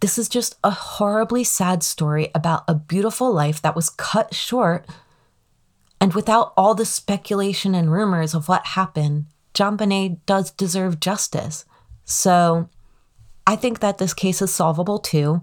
this 0.00 0.18
is 0.18 0.28
just 0.28 0.56
a 0.62 0.70
horribly 0.70 1.44
sad 1.44 1.82
story 1.82 2.30
about 2.34 2.64
a 2.68 2.74
beautiful 2.74 3.32
life 3.32 3.60
that 3.62 3.76
was 3.76 3.90
cut 3.90 4.34
short 4.34 4.86
and 6.00 6.14
without 6.14 6.52
all 6.56 6.74
the 6.74 6.84
speculation 6.84 7.74
and 7.74 7.90
rumors 7.90 8.34
of 8.34 8.48
what 8.48 8.66
happened, 8.66 9.26
JonBenét 9.54 10.18
does 10.26 10.50
deserve 10.50 11.00
justice. 11.00 11.64
So 12.04 12.68
I 13.46 13.56
think 13.56 13.80
that 13.80 13.98
this 13.98 14.14
case 14.14 14.42
is 14.42 14.52
solvable 14.52 14.98
too. 14.98 15.42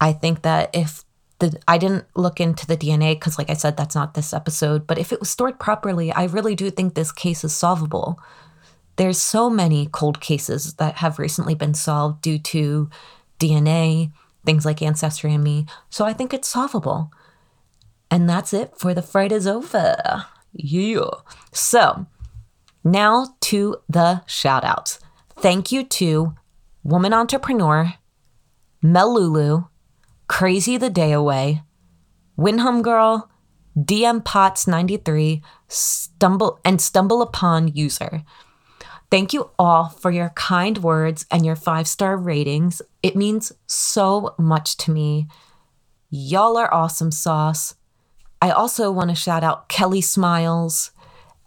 I 0.00 0.12
think 0.12 0.42
that 0.42 0.70
if 0.72 1.04
the 1.40 1.58
I 1.66 1.78
didn't 1.78 2.06
look 2.14 2.40
into 2.40 2.66
the 2.66 2.76
DNA 2.76 3.14
because, 3.14 3.38
like 3.38 3.50
I 3.50 3.54
said, 3.54 3.76
that's 3.76 3.94
not 3.94 4.14
this 4.14 4.32
episode. 4.32 4.86
But 4.86 4.98
if 4.98 5.12
it 5.12 5.20
was 5.20 5.30
stored 5.30 5.58
properly, 5.58 6.12
I 6.12 6.24
really 6.24 6.54
do 6.54 6.70
think 6.70 6.94
this 6.94 7.12
case 7.12 7.44
is 7.44 7.54
solvable. 7.54 8.18
There's 8.96 9.20
so 9.20 9.50
many 9.50 9.86
cold 9.86 10.20
cases 10.20 10.74
that 10.74 10.96
have 10.96 11.18
recently 11.18 11.54
been 11.54 11.74
solved 11.74 12.22
due 12.22 12.38
to 12.38 12.90
DNA, 13.38 14.12
things 14.44 14.64
like 14.64 14.82
Ancestry 14.82 15.34
and 15.34 15.42
Me. 15.42 15.66
So 15.88 16.04
I 16.04 16.12
think 16.12 16.32
it's 16.32 16.48
solvable. 16.48 17.10
And 18.10 18.28
that's 18.28 18.52
it 18.52 18.76
for 18.76 18.92
the 18.92 19.02
Fright 19.02 19.32
is 19.32 19.46
over. 19.46 20.26
Yeah. 20.52 21.10
So 21.52 22.06
now 22.84 23.36
to 23.42 23.76
the 23.88 24.22
shout 24.26 24.64
outs. 24.64 24.98
Thank 25.36 25.72
you 25.72 25.84
to 25.84 26.34
Woman 26.82 27.12
Entrepreneur, 27.12 27.94
Melulu, 28.82 29.68
Crazy 30.28 30.76
the 30.76 30.90
Day 30.90 31.12
Away, 31.12 31.62
Winham 32.38 32.82
Girl, 32.82 33.30
DM 33.76 34.24
Potts 34.24 34.66
93, 34.66 35.42
Stumble 35.68 36.58
and 36.64 36.80
Stumble 36.80 37.22
Upon 37.22 37.68
User. 37.68 38.22
Thank 39.10 39.32
you 39.32 39.50
all 39.58 39.88
for 39.88 40.10
your 40.10 40.30
kind 40.30 40.78
words 40.78 41.26
and 41.30 41.44
your 41.44 41.56
five 41.56 41.88
star 41.88 42.16
ratings. 42.16 42.80
It 43.02 43.16
means 43.16 43.52
so 43.66 44.34
much 44.38 44.76
to 44.78 44.90
me. 44.90 45.26
Y'all 46.10 46.56
are 46.56 46.72
awesome 46.72 47.10
sauce. 47.10 47.74
I 48.40 48.50
also 48.50 48.90
want 48.90 49.10
to 49.10 49.16
shout 49.16 49.44
out 49.44 49.68
Kelly 49.68 50.00
Smiles. 50.00 50.92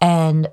And 0.00 0.48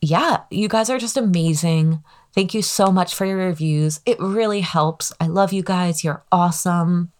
yeah, 0.00 0.42
you 0.50 0.68
guys 0.68 0.88
are 0.88 0.98
just 0.98 1.16
amazing. 1.16 2.02
Thank 2.34 2.54
you 2.54 2.62
so 2.62 2.92
much 2.92 3.14
for 3.14 3.24
your 3.24 3.38
reviews. 3.38 4.00
It 4.06 4.20
really 4.20 4.60
helps. 4.60 5.12
I 5.20 5.26
love 5.26 5.52
you 5.52 5.62
guys. 5.62 6.04
You're 6.04 6.24
awesome. 6.30 7.12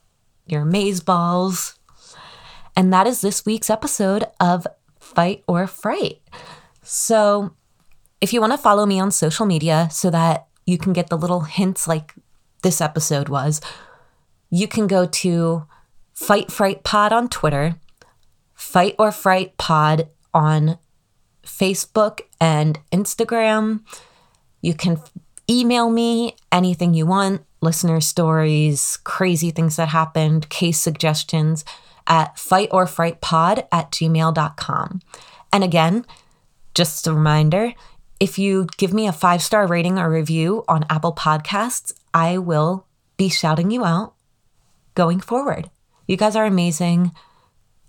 You're 0.47 0.65
maze 0.65 1.01
balls. 1.01 1.79
And 2.77 2.93
that 2.93 3.07
is 3.07 3.21
this 3.21 3.45
week's 3.45 3.71
episode 3.71 4.25
of 4.39 4.67
Fight 4.99 5.43
or 5.49 5.67
Fright. 5.67 6.21
So, 6.83 7.55
if 8.21 8.33
you 8.33 8.41
want 8.41 8.53
to 8.53 8.59
follow 8.59 8.87
me 8.87 9.01
on 9.01 9.11
social 9.11 9.47
media 9.47 9.89
so 9.91 10.11
that 10.11 10.47
you 10.67 10.79
can 10.79 10.93
get 10.93 11.09
the 11.09 11.19
little 11.19 11.41
hints 11.41 11.89
like 11.89 12.15
this 12.63 12.81
episode 12.81 13.29
was, 13.29 13.61
you 14.51 14.69
can 14.69 14.87
go 14.87 15.07
to 15.07 15.67
Fight 16.13 16.53
Fright 16.53 16.85
Pod 16.85 17.13
on 17.13 17.29
Twitter, 17.29 17.77
Fight 18.55 18.95
or 18.99 19.11
Fright 19.11 19.57
Pod 19.57 20.09
on 20.33 20.79
Facebook 21.45 22.21
and 22.41 22.79
Instagram. 22.93 23.81
You 24.61 24.75
can 24.75 25.01
email 25.49 25.91
me 25.91 26.37
anything 26.53 26.95
you 26.95 27.07
want 27.07 27.43
listener 27.61 28.01
stories, 28.01 28.99
crazy 29.05 29.51
things 29.51 29.77
that 29.77 29.89
happened, 29.89 30.49
case 30.49 30.79
suggestions 30.79 31.65
at 32.07 32.37
fightorfrightpod 32.37 33.67
at 33.71 33.91
gmail.com. 33.91 35.01
And 35.53 35.65
again, 35.65 36.07
just 36.75 37.07
a 37.07 37.13
reminder 37.13 37.75
if 38.19 38.39
you 38.39 38.67
give 38.77 38.93
me 38.93 39.07
a 39.07 39.13
five 39.13 39.43
star 39.43 39.67
rating 39.67 39.99
or 39.99 40.11
review 40.11 40.65
on 40.69 40.85
Apple 40.91 41.15
Podcasts, 41.15 41.93
I 42.13 42.39
will 42.39 42.87
be 43.17 43.29
shouting 43.29 43.71
you 43.71 43.85
out 43.85 44.15
going 44.95 45.21
forward. 45.21 45.71
You 46.07 46.17
guys 46.17 46.37
are 46.37 46.45
amazing. 46.45 47.13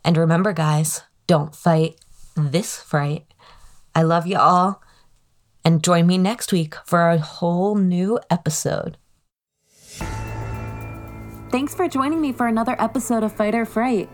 And 0.04 0.18
remember, 0.18 0.54
guys, 0.54 1.02
don't 1.28 1.56
fight 1.56 2.00
this 2.36 2.78
fright. 2.78 3.26
I 3.94 4.04
love 4.04 4.26
you 4.26 4.38
all. 4.38 4.82
And 5.64 5.84
join 5.84 6.08
me 6.08 6.18
next 6.18 6.52
week 6.52 6.76
for 6.86 7.10
a 7.10 7.18
whole 7.18 7.76
new 7.76 8.20
episode. 8.30 8.98
Thanks 11.52 11.76
for 11.76 11.88
joining 11.88 12.22
me 12.22 12.32
for 12.32 12.48
another 12.48 12.76
episode 12.80 13.24
of 13.24 13.34
Fight 13.34 13.54
or 13.54 13.66
Fright. 13.66 14.10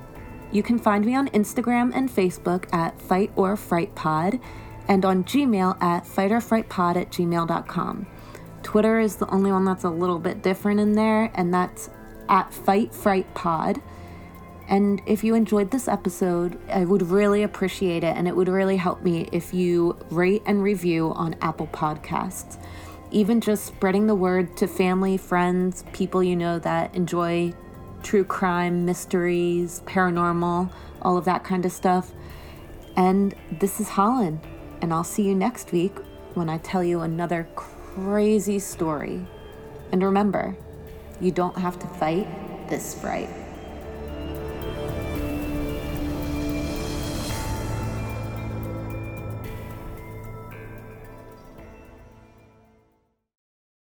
You 0.51 0.63
can 0.63 0.79
find 0.79 1.05
me 1.05 1.15
on 1.15 1.27
Instagram 1.29 1.91
and 1.93 2.09
Facebook 2.09 2.71
at 2.73 2.99
Fight 2.99 3.31
or 3.35 3.55
Fright 3.55 3.93
Pod 3.95 4.39
and 4.87 5.05
on 5.05 5.23
Gmail 5.23 5.81
at 5.81 6.03
fightorfrightpod 6.03 6.95
at 6.95 7.11
gmail.com. 7.11 8.07
Twitter 8.63 8.99
is 8.99 9.17
the 9.17 9.29
only 9.29 9.51
one 9.51 9.65
that's 9.65 9.83
a 9.83 9.89
little 9.89 10.19
bit 10.19 10.41
different 10.41 10.79
in 10.79 10.93
there, 10.93 11.31
and 11.35 11.53
that's 11.53 11.89
at 12.29 12.53
Fight 12.53 12.93
Fright 12.93 13.31
Pod. 13.33 13.81
And 14.69 15.01
if 15.05 15.23
you 15.23 15.33
enjoyed 15.33 15.71
this 15.71 15.87
episode, 15.87 16.59
I 16.69 16.83
would 16.83 17.01
really 17.03 17.43
appreciate 17.43 18.03
it, 18.03 18.17
and 18.17 18.27
it 18.27 18.35
would 18.35 18.49
really 18.49 18.75
help 18.75 19.01
me 19.01 19.29
if 19.31 19.53
you 19.53 19.97
rate 20.09 20.43
and 20.45 20.61
review 20.61 21.13
on 21.13 21.35
Apple 21.41 21.67
Podcasts. 21.67 22.57
Even 23.09 23.39
just 23.39 23.65
spreading 23.65 24.07
the 24.07 24.15
word 24.15 24.57
to 24.57 24.67
family, 24.67 25.15
friends, 25.15 25.85
people 25.93 26.21
you 26.21 26.35
know 26.35 26.59
that 26.59 26.93
enjoy 26.93 27.53
true 28.03 28.25
crime, 28.25 28.83
mysteries, 28.83 29.81
paranormal, 29.85 30.69
all 31.01 31.17
of 31.17 31.23
that 31.25 31.45
kind 31.45 31.65
of 31.65 31.71
stuff. 31.71 32.11
And 32.97 33.33
this 33.49 33.79
is 33.79 33.89
Holland, 33.89 34.41
and 34.81 34.93
I'll 34.93 35.05
see 35.05 35.23
you 35.23 35.35
next 35.35 35.71
week 35.71 35.95
when 36.33 36.49
I 36.49 36.57
tell 36.57 36.83
you 36.83 36.99
another 37.01 37.47
crazy 37.55 38.59
story. 38.59 39.25
And 39.93 40.03
remember, 40.03 40.57
you 41.21 41.31
don't 41.31 41.57
have 41.57 41.79
to 41.79 41.87
fight 41.87 42.27
this 42.69 42.93
fright. 42.93 43.46